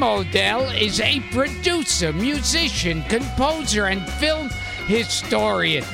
Model 0.00 0.70
is 0.70 0.98
a 0.98 1.20
producer, 1.30 2.10
musician, 2.10 3.02
composer, 3.02 3.84
and 3.84 4.02
film 4.12 4.48
historian. 4.86 5.84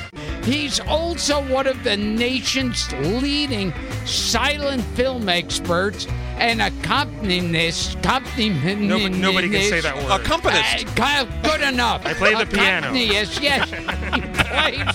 He's 0.45 0.79
also 0.79 1.45
one 1.51 1.67
of 1.67 1.83
the 1.83 1.97
nation's 1.97 2.89
leading 2.93 3.73
silent 4.05 4.81
film 4.95 5.27
experts 5.27 6.07
and 6.37 6.61
accompanist. 6.61 7.97
accompanist 7.97 8.87
Nobody, 8.87 9.09
nobody 9.09 9.49
can 9.49 9.63
say 9.63 9.81
that 9.81 9.97
word. 9.97 10.21
Accompanist. 10.21 10.87
Uh, 10.97 11.25
good 11.43 11.61
enough. 11.61 12.05
I 12.05 12.13
play 12.13 12.33
the 12.33 12.45
piano. 12.45 12.93
Accompanist, 12.93 13.41
yes. 13.41 13.69
he 13.69 14.21
plays 14.21 14.87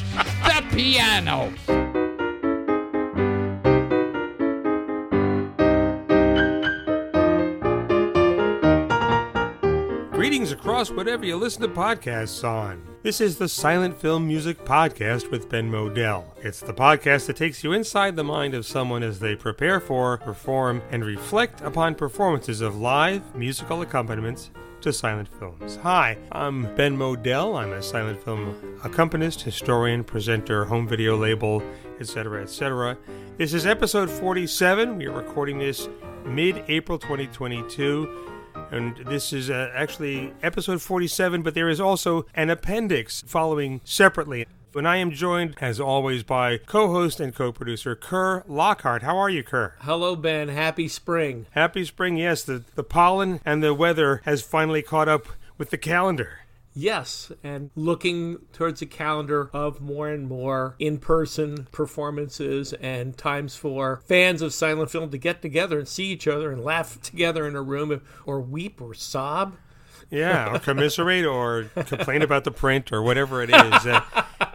the 0.46 0.64
piano. 0.74 1.81
Across 10.82 10.96
whatever 10.96 11.24
you 11.24 11.36
listen 11.36 11.62
to 11.62 11.68
podcasts 11.68 12.42
on. 12.42 12.84
This 13.04 13.20
is 13.20 13.38
the 13.38 13.48
Silent 13.48 13.96
Film 13.96 14.26
Music 14.26 14.64
Podcast 14.64 15.30
with 15.30 15.48
Ben 15.48 15.70
Model. 15.70 16.34
It's 16.38 16.58
the 16.58 16.74
podcast 16.74 17.26
that 17.26 17.36
takes 17.36 17.62
you 17.62 17.72
inside 17.72 18.16
the 18.16 18.24
mind 18.24 18.52
of 18.52 18.66
someone 18.66 19.04
as 19.04 19.20
they 19.20 19.36
prepare 19.36 19.78
for, 19.78 20.18
perform, 20.18 20.82
and 20.90 21.04
reflect 21.04 21.60
upon 21.60 21.94
performances 21.94 22.60
of 22.60 22.80
live 22.80 23.36
musical 23.36 23.82
accompaniments 23.82 24.50
to 24.80 24.92
silent 24.92 25.28
films. 25.38 25.76
Hi, 25.84 26.18
I'm 26.32 26.74
Ben 26.74 26.96
Model. 26.96 27.56
I'm 27.58 27.72
a 27.74 27.80
silent 27.80 28.20
film 28.20 28.80
accompanist, 28.82 29.42
historian, 29.42 30.02
presenter, 30.02 30.64
home 30.64 30.88
video 30.88 31.16
label, 31.16 31.62
etc., 32.00 32.42
etc. 32.42 32.98
This 33.38 33.54
is 33.54 33.66
episode 33.66 34.10
47. 34.10 34.98
We 34.98 35.06
are 35.06 35.12
recording 35.12 35.60
this 35.60 35.88
mid 36.24 36.64
April 36.66 36.98
2022 36.98 38.31
and 38.70 38.96
this 39.06 39.32
is 39.32 39.50
uh, 39.50 39.70
actually 39.74 40.32
episode 40.42 40.82
47, 40.82 41.42
but 41.42 41.54
there 41.54 41.68
is 41.68 41.80
also 41.80 42.26
an 42.34 42.50
appendix 42.50 43.22
following 43.26 43.80
separately. 43.84 44.46
And 44.74 44.88
I 44.88 44.96
am 44.96 45.10
joined, 45.10 45.56
as 45.60 45.78
always, 45.78 46.22
by 46.22 46.56
co 46.56 46.90
host 46.90 47.20
and 47.20 47.34
co 47.34 47.52
producer 47.52 47.94
Kerr 47.94 48.42
Lockhart. 48.48 49.02
How 49.02 49.18
are 49.18 49.28
you, 49.28 49.42
Kerr? 49.42 49.74
Hello, 49.80 50.16
Ben. 50.16 50.48
Happy 50.48 50.88
spring. 50.88 51.44
Happy 51.50 51.84
spring, 51.84 52.16
yes. 52.16 52.42
The, 52.42 52.64
the 52.74 52.82
pollen 52.82 53.40
and 53.44 53.62
the 53.62 53.74
weather 53.74 54.22
has 54.24 54.40
finally 54.40 54.80
caught 54.80 55.08
up 55.08 55.26
with 55.58 55.68
the 55.68 55.76
calendar. 55.76 56.38
Yes, 56.74 57.30
and 57.44 57.70
looking 57.76 58.38
towards 58.52 58.80
a 58.80 58.86
calendar 58.86 59.50
of 59.52 59.80
more 59.80 60.08
and 60.08 60.26
more 60.26 60.74
in 60.78 60.98
person 60.98 61.68
performances 61.70 62.72
and 62.74 63.16
times 63.16 63.54
for 63.56 64.00
fans 64.06 64.40
of 64.40 64.54
silent 64.54 64.90
film 64.90 65.10
to 65.10 65.18
get 65.18 65.42
together 65.42 65.78
and 65.78 65.86
see 65.86 66.06
each 66.06 66.26
other 66.26 66.50
and 66.50 66.64
laugh 66.64 67.00
together 67.02 67.46
in 67.46 67.56
a 67.56 67.62
room 67.62 68.00
or 68.24 68.40
weep 68.40 68.80
or 68.80 68.94
sob. 68.94 69.56
Yeah, 70.10 70.54
or 70.54 70.58
commiserate 70.58 71.24
or 71.24 71.64
complain 71.74 72.20
about 72.20 72.44
the 72.44 72.50
print 72.50 72.92
or 72.92 73.02
whatever 73.02 73.42
it 73.42 73.48
is. 73.48 73.86
Uh, 73.86 74.02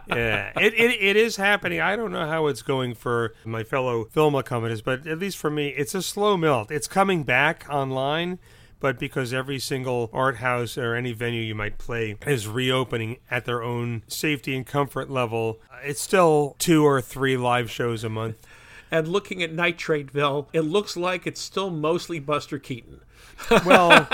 yeah, 0.06 0.52
it, 0.56 0.72
it, 0.74 1.02
it 1.02 1.16
is 1.16 1.34
happening. 1.34 1.80
I 1.80 1.96
don't 1.96 2.12
know 2.12 2.28
how 2.28 2.46
it's 2.46 2.62
going 2.62 2.94
for 2.94 3.34
my 3.44 3.64
fellow 3.64 4.04
film 4.04 4.36
accompanist, 4.36 4.84
but 4.84 5.04
at 5.06 5.18
least 5.18 5.36
for 5.36 5.50
me, 5.50 5.68
it's 5.68 5.96
a 5.96 6.02
slow 6.02 6.36
melt. 6.36 6.70
It's 6.70 6.86
coming 6.86 7.24
back 7.24 7.66
online 7.68 8.38
but 8.80 8.98
because 8.98 9.32
every 9.32 9.58
single 9.58 10.10
art 10.12 10.36
house 10.36 10.78
or 10.78 10.94
any 10.94 11.12
venue 11.12 11.42
you 11.42 11.54
might 11.54 11.78
play 11.78 12.16
is 12.26 12.46
reopening 12.46 13.18
at 13.30 13.44
their 13.44 13.62
own 13.62 14.02
safety 14.08 14.56
and 14.56 14.66
comfort 14.66 15.10
level, 15.10 15.60
it's 15.82 16.00
still 16.00 16.56
two 16.58 16.84
or 16.84 17.00
three 17.00 17.36
live 17.36 17.70
shows 17.70 18.04
a 18.04 18.08
month. 18.08 18.46
And 18.90 19.06
looking 19.08 19.42
at 19.42 19.52
Nitrateville, 19.52 20.46
it 20.52 20.62
looks 20.62 20.96
like 20.96 21.26
it's 21.26 21.40
still 21.40 21.70
mostly 21.70 22.18
Buster 22.18 22.58
Keaton. 22.58 23.00
well, 23.64 24.06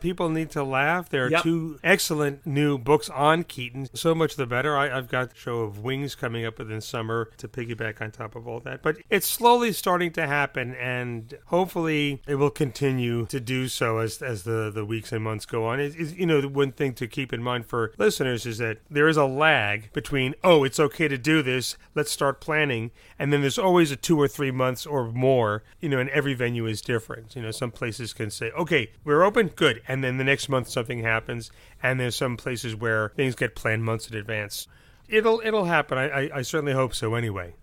people 0.00 0.28
need 0.28 0.50
to 0.50 0.62
laugh. 0.64 1.08
There 1.08 1.26
are 1.26 1.30
Yep. 1.30 1.42
two 1.42 1.78
excellent 1.84 2.44
new 2.46 2.76
books 2.78 3.08
on 3.10 3.44
Keaton. 3.44 3.88
So 3.94 4.14
much 4.14 4.36
the 4.36 4.46
better. 4.46 4.76
I, 4.76 4.96
I've 4.96 5.08
got 5.08 5.30
the 5.30 5.36
show 5.36 5.60
of 5.60 5.78
Wings 5.78 6.14
coming 6.14 6.44
up 6.44 6.58
within 6.58 6.80
summer 6.80 7.30
to 7.38 7.48
piggyback 7.48 8.00
on 8.00 8.10
top 8.10 8.34
of 8.36 8.46
all 8.48 8.60
that. 8.60 8.82
But 8.82 8.96
it's 9.10 9.26
slowly 9.26 9.72
starting 9.72 10.12
to 10.12 10.26
happen, 10.26 10.74
and 10.74 11.34
hopefully 11.46 12.22
it 12.26 12.34
will 12.36 12.50
continue 12.50 13.26
to 13.26 13.40
do 13.40 13.68
so 13.68 13.98
as, 13.98 14.20
as 14.22 14.42
the, 14.42 14.70
the 14.74 14.84
weeks 14.84 15.12
and 15.12 15.22
months 15.22 15.46
go 15.46 15.64
on. 15.66 15.80
It, 15.80 15.94
it- 15.96 16.16
you 16.16 16.26
know, 16.26 16.40
the 16.40 16.48
one 16.48 16.72
thing 16.72 16.92
to 16.94 17.06
keep 17.06 17.32
in 17.32 17.42
mind 17.42 17.66
for 17.66 17.92
listeners 17.98 18.44
is 18.44 18.58
that 18.58 18.78
there 18.90 19.08
is 19.08 19.16
a 19.16 19.24
lag 19.24 19.92
between, 19.92 20.34
oh, 20.44 20.62
it's 20.64 20.78
okay 20.78 21.08
to 21.08 21.16
do 21.16 21.42
this, 21.42 21.76
let's 21.94 22.10
start 22.10 22.40
planning, 22.40 22.90
and 23.18 23.32
then 23.32 23.40
there's 23.40 23.58
always 23.58 23.90
a 23.90 23.96
two 23.96 24.20
or 24.20 24.28
three 24.28 24.50
months 24.50 24.84
or 24.84 25.10
more, 25.10 25.62
you 25.80 25.88
know, 25.88 25.98
and 25.98 26.10
every 26.10 26.34
venue 26.34 26.66
is 26.66 26.80
different. 26.82 27.34
You 27.34 27.42
know, 27.42 27.50
some 27.50 27.70
places 27.70 28.12
can 28.12 28.30
say, 28.30 28.50
okay, 28.52 28.71
we're 29.04 29.22
open, 29.22 29.48
good, 29.48 29.82
and 29.86 30.02
then 30.02 30.16
the 30.16 30.24
next 30.24 30.48
month 30.48 30.68
something 30.68 31.00
happens, 31.00 31.50
and 31.82 32.00
there's 32.00 32.16
some 32.16 32.36
places 32.36 32.74
where 32.74 33.10
things 33.10 33.34
get 33.34 33.54
planned 33.54 33.84
months 33.84 34.08
in 34.08 34.16
advance. 34.16 34.66
It'll 35.08 35.42
it'll 35.44 35.66
happen. 35.66 35.98
I, 35.98 36.08
I, 36.08 36.30
I 36.38 36.42
certainly 36.42 36.72
hope 36.72 36.94
so. 36.94 37.14
Anyway. 37.14 37.54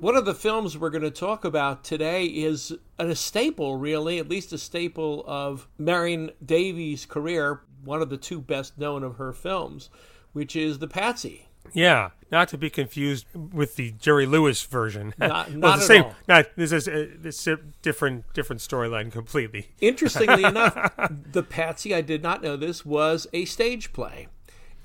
One 0.00 0.16
of 0.16 0.24
the 0.24 0.34
films 0.34 0.76
we're 0.76 0.90
going 0.90 1.02
to 1.02 1.12
talk 1.12 1.44
about 1.44 1.84
today 1.84 2.24
is 2.24 2.74
a 2.98 3.14
staple, 3.14 3.76
really, 3.76 4.18
at 4.18 4.28
least 4.28 4.52
a 4.52 4.58
staple 4.58 5.22
of 5.28 5.68
Marion 5.78 6.32
Davies' 6.44 7.06
career, 7.06 7.60
one 7.84 8.02
of 8.02 8.10
the 8.10 8.16
two 8.16 8.40
best 8.40 8.76
known 8.76 9.04
of 9.04 9.14
her 9.18 9.32
films, 9.32 9.90
which 10.32 10.56
is 10.56 10.80
The 10.80 10.88
Patsy. 10.88 11.46
Yeah, 11.72 12.10
not 12.30 12.48
to 12.48 12.58
be 12.58 12.70
confused 12.70 13.26
with 13.34 13.76
the 13.76 13.92
Jerry 13.92 14.26
Lewis 14.26 14.62
version. 14.62 15.14
Not- 15.18 15.50
Well, 15.50 15.58
not 15.58 15.76
the 15.76 15.82
at 15.82 15.86
same. 15.86 16.02
all. 16.04 16.14
Not 16.28 16.46
this 16.56 16.72
is 16.72 16.88
a, 16.88 17.06
this 17.06 17.40
is 17.40 17.46
a 17.46 17.56
different 17.82 18.32
different 18.32 18.60
storyline 18.60 19.12
completely. 19.12 19.68
Interestingly 19.80 20.44
enough, 20.44 20.92
The 21.30 21.42
Patsy, 21.42 21.94
I 21.94 22.00
did 22.00 22.22
not 22.22 22.42
know 22.42 22.56
this, 22.56 22.84
was 22.84 23.26
a 23.32 23.44
stage 23.44 23.92
play. 23.92 24.28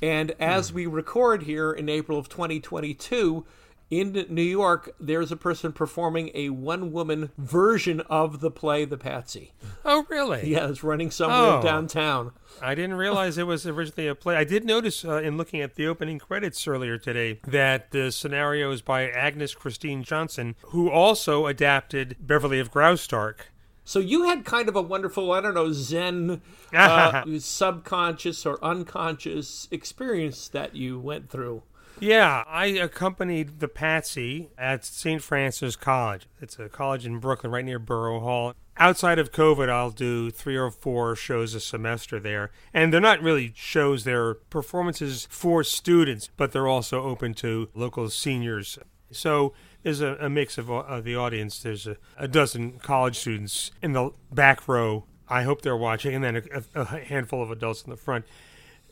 And 0.01 0.31
as 0.39 0.69
hmm. 0.69 0.75
we 0.75 0.85
record 0.85 1.43
here 1.43 1.71
in 1.71 1.89
April 1.89 2.19
of 2.19 2.29
2022, 2.29 3.45
in 3.89 4.25
New 4.29 4.41
York, 4.41 4.93
there's 4.99 5.31
a 5.31 5.37
person 5.37 5.71
performing 5.71 6.29
a 6.33 6.49
one 6.49 6.91
woman 6.91 7.31
version 7.37 8.01
of 8.09 8.41
the 8.41 8.51
play 8.51 8.83
The 8.83 8.97
Patsy. 8.97 9.53
Oh, 9.85 10.05
really? 10.09 10.49
Yeah, 10.49 10.67
it's 10.67 10.83
running 10.83 11.09
somewhere 11.09 11.59
Oh. 11.59 11.61
downtown. 11.61 12.31
I 12.61 12.75
didn't 12.75 12.95
realize 12.95 13.37
it 13.37 13.47
was 13.47 13.65
originally 13.65 14.07
a 14.07 14.15
play. 14.15 14.35
I 14.35 14.43
did 14.43 14.65
notice 14.65 15.05
uh, 15.05 15.21
in 15.21 15.37
looking 15.37 15.61
at 15.61 15.75
the 15.75 15.87
opening 15.87 16.19
credits 16.19 16.67
earlier 16.67 16.97
today 16.97 17.39
that 17.47 17.91
the 17.91 18.11
scenario 18.11 18.71
is 18.71 18.81
by 18.81 19.09
Agnes 19.09 19.55
Christine 19.55 20.03
Johnson, 20.03 20.55
who 20.67 20.89
also 20.89 21.45
adapted 21.45 22.17
Beverly 22.19 22.59
of 22.59 22.71
Graustark. 22.71 23.51
So 23.85 23.99
you 23.99 24.23
had 24.23 24.43
kind 24.43 24.67
of 24.67 24.75
a 24.75 24.81
wonderful, 24.81 25.31
I 25.31 25.39
don't 25.39 25.53
know, 25.53 25.71
Zen 25.71 26.41
uh, 26.73 27.23
subconscious 27.39 28.45
or 28.45 28.61
unconscious 28.63 29.69
experience 29.71 30.49
that 30.49 30.75
you 30.75 30.99
went 30.99 31.29
through. 31.29 31.63
Yeah, 31.99 32.43
I 32.47 32.67
accompanied 32.67 33.59
the 33.59 33.67
Patsy 33.67 34.49
at 34.57 34.85
St. 34.85 35.21
Francis 35.21 35.75
College. 35.75 36.27
It's 36.39 36.59
a 36.59 36.69
college 36.69 37.07
in 37.07 37.19
Brooklyn, 37.19 37.51
right 37.51 37.65
near 37.65 37.79
Borough 37.79 38.19
Hall. 38.19 38.53
Outside 38.77 39.17
of 39.17 39.31
COVID, 39.31 39.67
I'll 39.69 39.89
do 39.89 40.29
three 40.29 40.55
or 40.55 40.69
four 40.69 41.15
shows 41.15 41.55
a 41.55 41.59
semester 41.59 42.19
there. 42.19 42.51
And 42.71 42.93
they're 42.93 43.01
not 43.01 43.23
really 43.23 43.51
shows, 43.55 44.03
they're 44.03 44.35
performances 44.35 45.27
for 45.31 45.63
students, 45.63 46.29
but 46.37 46.51
they're 46.51 46.67
also 46.67 47.01
open 47.01 47.33
to 47.35 47.69
local 47.73 48.09
seniors. 48.11 48.77
So 49.11 49.53
there's 49.81 50.01
a, 50.01 50.17
a 50.19 50.29
mix 50.29 50.59
of, 50.59 50.69
uh, 50.69 50.75
of 50.81 51.03
the 51.03 51.15
audience. 51.15 51.59
There's 51.59 51.87
a, 51.87 51.97
a 52.15 52.27
dozen 52.27 52.73
college 52.79 53.17
students 53.17 53.71
in 53.81 53.93
the 53.93 54.11
back 54.31 54.67
row. 54.67 55.05
I 55.27 55.43
hope 55.43 55.63
they're 55.63 55.75
watching, 55.75 56.13
and 56.13 56.23
then 56.23 56.43
a, 56.53 56.63
a 56.79 56.85
handful 56.85 57.41
of 57.41 57.49
adults 57.49 57.83
in 57.83 57.89
the 57.89 57.97
front. 57.97 58.25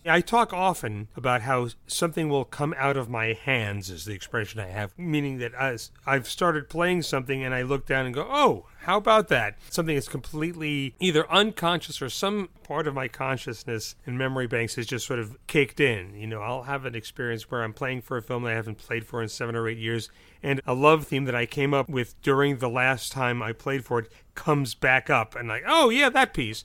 I 0.07 0.21
talk 0.21 0.53
often 0.53 1.07
about 1.15 1.41
how 1.41 1.69
something 1.87 2.29
will 2.29 2.45
come 2.45 2.75
out 2.77 2.95
of 2.95 3.09
my 3.09 3.33
hands, 3.33 3.89
is 3.89 4.05
the 4.05 4.13
expression 4.13 4.59
I 4.59 4.67
have, 4.67 4.97
meaning 4.97 5.39
that 5.39 5.53
as 5.55 5.89
I've 6.05 6.27
started 6.27 6.69
playing 6.69 7.01
something 7.01 7.43
and 7.43 7.55
I 7.55 7.63
look 7.63 7.87
down 7.87 8.05
and 8.05 8.13
go, 8.13 8.27
oh, 8.29 8.67
how 8.81 8.97
about 8.97 9.29
that? 9.29 9.57
Something 9.71 9.95
that's 9.95 10.07
completely 10.07 10.93
either 10.99 11.29
unconscious 11.31 12.03
or 12.03 12.09
some 12.09 12.49
part 12.63 12.85
of 12.85 12.93
my 12.93 13.07
consciousness 13.07 13.95
and 14.05 14.15
memory 14.15 14.45
banks 14.45 14.75
has 14.75 14.85
just 14.85 15.07
sort 15.07 15.19
of 15.19 15.37
caked 15.47 15.79
in. 15.79 16.13
You 16.13 16.27
know, 16.27 16.41
I'll 16.41 16.63
have 16.63 16.85
an 16.85 16.93
experience 16.93 17.49
where 17.49 17.63
I'm 17.63 17.73
playing 17.73 18.01
for 18.01 18.17
a 18.17 18.21
film 18.21 18.43
that 18.43 18.51
I 18.51 18.55
haven't 18.55 18.77
played 18.77 19.05
for 19.05 19.23
in 19.23 19.29
seven 19.29 19.55
or 19.55 19.67
eight 19.67 19.79
years, 19.79 20.09
and 20.43 20.61
a 20.67 20.75
love 20.75 21.07
theme 21.07 21.25
that 21.25 21.35
I 21.35 21.47
came 21.47 21.73
up 21.73 21.89
with 21.89 22.21
during 22.21 22.57
the 22.57 22.69
last 22.69 23.11
time 23.11 23.41
I 23.41 23.53
played 23.53 23.83
for 23.83 23.99
it 23.99 24.11
comes 24.35 24.75
back 24.75 25.09
up, 25.09 25.35
and 25.35 25.47
like, 25.47 25.63
oh, 25.65 25.89
yeah, 25.89 26.09
that 26.09 26.35
piece. 26.35 26.63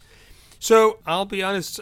So 0.58 0.98
I'll 1.06 1.24
be 1.24 1.42
honest, 1.42 1.80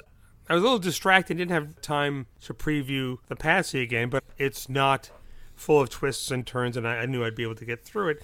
I 0.49 0.55
was 0.55 0.63
a 0.63 0.65
little 0.65 0.79
distracted, 0.79 1.37
didn't 1.37 1.51
have 1.51 1.81
time 1.83 2.27
to 2.43 2.55
preview 2.55 3.19
the 3.29 3.37
Patsy 3.37 3.83
again, 3.83 4.09
but 4.09 4.25
it's 4.39 4.69
not 4.69 5.11
full 5.55 5.81
of 5.81 5.91
twists 5.91 6.31
and 6.31 6.47
turns, 6.47 6.77
and 6.77 6.89
I, 6.89 6.99
I 6.99 7.07
knew 7.07 7.25
I'd 7.25 7.35
be 7.35 7.43
able 7.43 7.57
to 7.57 7.65
get 7.65 7.85
through 7.85 8.11
it. 8.11 8.23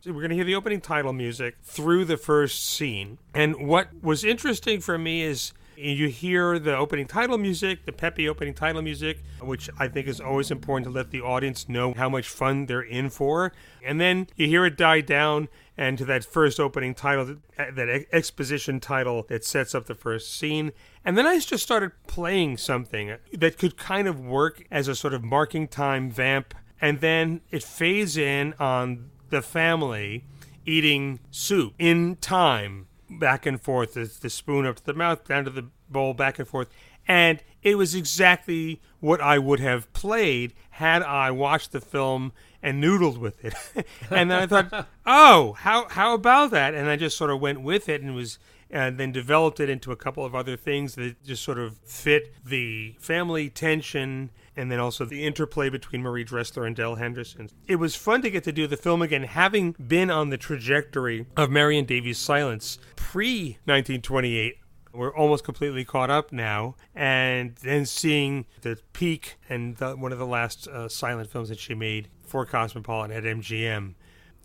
So 0.00 0.12
we're 0.12 0.20
going 0.20 0.30
to 0.30 0.36
hear 0.36 0.44
the 0.44 0.56
opening 0.56 0.80
title 0.80 1.12
music 1.12 1.56
through 1.62 2.06
the 2.06 2.16
first 2.16 2.64
scene. 2.64 3.18
And 3.32 3.68
what 3.68 3.88
was 4.02 4.24
interesting 4.24 4.80
for 4.80 4.98
me 4.98 5.22
is 5.22 5.52
And 5.76 5.98
you 5.98 6.08
hear 6.08 6.58
the 6.58 6.76
opening 6.76 7.06
title 7.06 7.38
music, 7.38 7.84
the 7.84 7.92
peppy 7.92 8.28
opening 8.28 8.54
title 8.54 8.82
music, 8.82 9.22
which 9.40 9.68
I 9.78 9.88
think 9.88 10.06
is 10.06 10.20
always 10.20 10.50
important 10.50 10.84
to 10.86 10.90
let 10.90 11.10
the 11.10 11.20
audience 11.20 11.68
know 11.68 11.94
how 11.94 12.08
much 12.08 12.28
fun 12.28 12.66
they're 12.66 12.82
in 12.82 13.10
for. 13.10 13.52
And 13.84 14.00
then 14.00 14.28
you 14.36 14.46
hear 14.46 14.64
it 14.64 14.76
die 14.76 15.00
down 15.00 15.48
and 15.76 15.98
to 15.98 16.04
that 16.04 16.24
first 16.24 16.60
opening 16.60 16.94
title, 16.94 17.36
that 17.56 18.06
exposition 18.12 18.80
title 18.80 19.24
that 19.28 19.44
sets 19.44 19.74
up 19.74 19.86
the 19.86 19.94
first 19.94 20.32
scene. 20.32 20.72
And 21.04 21.18
then 21.18 21.26
I 21.26 21.38
just 21.38 21.62
started 21.62 21.92
playing 22.06 22.58
something 22.58 23.16
that 23.32 23.58
could 23.58 23.76
kind 23.76 24.06
of 24.06 24.20
work 24.20 24.64
as 24.70 24.88
a 24.88 24.94
sort 24.94 25.14
of 25.14 25.24
marking 25.24 25.66
time 25.66 26.10
vamp. 26.10 26.54
And 26.80 27.00
then 27.00 27.40
it 27.50 27.62
fades 27.62 28.16
in 28.16 28.54
on 28.58 29.10
the 29.30 29.42
family 29.42 30.24
eating 30.66 31.20
soup 31.30 31.74
in 31.78 32.16
time, 32.16 32.86
back 33.18 33.46
and 33.46 33.60
forth, 33.60 33.94
the, 33.94 34.04
the 34.20 34.30
spoon 34.30 34.66
up 34.66 34.76
to 34.76 34.84
the 34.84 34.94
mouth, 34.94 35.26
down 35.26 35.44
to 35.44 35.50
the 35.50 35.66
bowl, 35.88 36.14
back 36.14 36.38
and 36.38 36.48
forth. 36.48 36.68
And 37.06 37.42
it 37.62 37.76
was 37.76 37.94
exactly 37.94 38.80
what 39.00 39.20
I 39.20 39.38
would 39.38 39.60
have 39.60 39.92
played 39.92 40.54
had 40.70 41.02
I 41.02 41.30
watched 41.30 41.72
the 41.72 41.80
film 41.80 42.32
and 42.62 42.82
noodled 42.82 43.18
with 43.18 43.44
it. 43.44 43.54
and 44.10 44.30
then 44.30 44.42
I 44.42 44.46
thought, 44.46 44.88
oh, 45.06 45.52
how 45.52 45.88
how 45.88 46.14
about 46.14 46.50
that? 46.52 46.74
And 46.74 46.88
I 46.88 46.96
just 46.96 47.16
sort 47.16 47.30
of 47.30 47.40
went 47.40 47.60
with 47.60 47.88
it 47.88 48.00
and 48.00 48.14
was 48.14 48.38
and 48.74 48.98
then 48.98 49.12
developed 49.12 49.60
it 49.60 49.70
into 49.70 49.92
a 49.92 49.96
couple 49.96 50.24
of 50.24 50.34
other 50.34 50.56
things 50.56 50.96
that 50.96 51.22
just 51.24 51.44
sort 51.44 51.60
of 51.60 51.78
fit 51.84 52.34
the 52.44 52.96
family 52.98 53.48
tension 53.48 54.30
and 54.56 54.70
then 54.70 54.80
also 54.80 55.04
the 55.04 55.24
interplay 55.24 55.70
between 55.70 56.02
Marie 56.02 56.24
Dressler 56.24 56.66
and 56.66 56.74
Dell 56.74 56.96
Henderson. 56.96 57.48
It 57.68 57.76
was 57.76 57.94
fun 57.94 58.20
to 58.22 58.30
get 58.30 58.42
to 58.44 58.52
do 58.52 58.66
the 58.66 58.76
film 58.76 59.00
again, 59.00 59.22
having 59.22 59.72
been 59.72 60.10
on 60.10 60.30
the 60.30 60.36
trajectory 60.36 61.26
of 61.36 61.50
Marion 61.50 61.84
Davies' 61.84 62.18
silents 62.18 62.78
pre 62.96 63.58
1928 63.64 64.56
we're 64.92 65.14
almost 65.16 65.42
completely 65.42 65.84
caught 65.84 66.08
up 66.08 66.30
now, 66.30 66.76
and 66.94 67.56
then 67.56 67.84
seeing 67.84 68.46
the 68.60 68.78
peak 68.92 69.38
and 69.48 69.76
the, 69.78 69.96
one 69.96 70.12
of 70.12 70.20
the 70.20 70.26
last 70.26 70.68
uh, 70.68 70.88
silent 70.88 71.28
films 71.28 71.48
that 71.48 71.58
she 71.58 71.74
made 71.74 72.08
for 72.22 72.46
Cosmopolitan 72.46 73.16
at 73.16 73.24
MGM. 73.24 73.94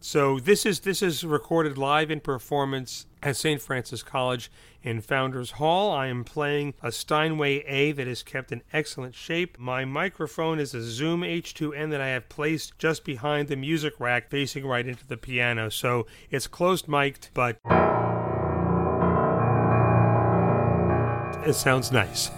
So 0.02 0.40
this 0.40 0.66
is 0.66 0.80
this 0.80 1.04
is 1.04 1.24
recorded 1.24 1.78
live 1.78 2.10
in 2.10 2.20
performance 2.20 3.06
at 3.22 3.36
St. 3.36 3.62
Francis 3.62 4.04
College 4.04 4.52
in 4.82 5.02
Founders 5.02 5.52
Hall. 5.52 5.92
I 5.92 6.08
am 6.08 6.24
playing 6.24 6.74
a 6.82 6.92
Steinway 6.92 7.64
A 7.68 7.92
that 7.94 8.08
is 8.08 8.24
kept 8.24 8.52
in 8.52 8.62
excellent 8.72 9.16
shape. 9.16 9.58
My 9.60 9.86
microphone 9.86 10.60
is 10.60 10.74
a 10.74 10.82
Zoom 10.82 11.22
H2N 11.22 11.92
that 11.92 12.02
I 12.02 12.10
have 12.10 12.30
placed 12.30 12.78
just 12.78 13.04
behind 13.04 13.48
the 13.48 13.56
music 13.56 13.94
rack 14.00 14.30
facing 14.30 14.66
right 14.66 14.88
into 14.88 15.06
the 15.06 15.18
piano. 15.18 15.70
So 15.70 16.08
it's 16.30 16.48
closed 16.48 16.88
mic'd, 16.88 17.30
but 17.34 17.60
it 21.48 21.54
sounds 21.54 21.92
nice. 21.92 22.32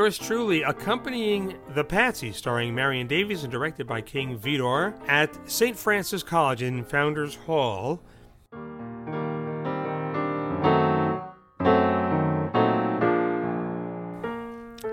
Yours 0.00 0.16
truly 0.16 0.62
accompanying 0.62 1.58
The 1.74 1.84
Patsy, 1.84 2.32
starring 2.32 2.74
Marion 2.74 3.06
Davies 3.06 3.42
and 3.42 3.52
directed 3.52 3.86
by 3.86 4.00
King 4.00 4.38
Vidor, 4.38 4.94
at 5.06 5.38
St. 5.46 5.78
Francis 5.78 6.22
College 6.22 6.62
in 6.62 6.84
Founders 6.84 7.34
Hall. 7.34 8.00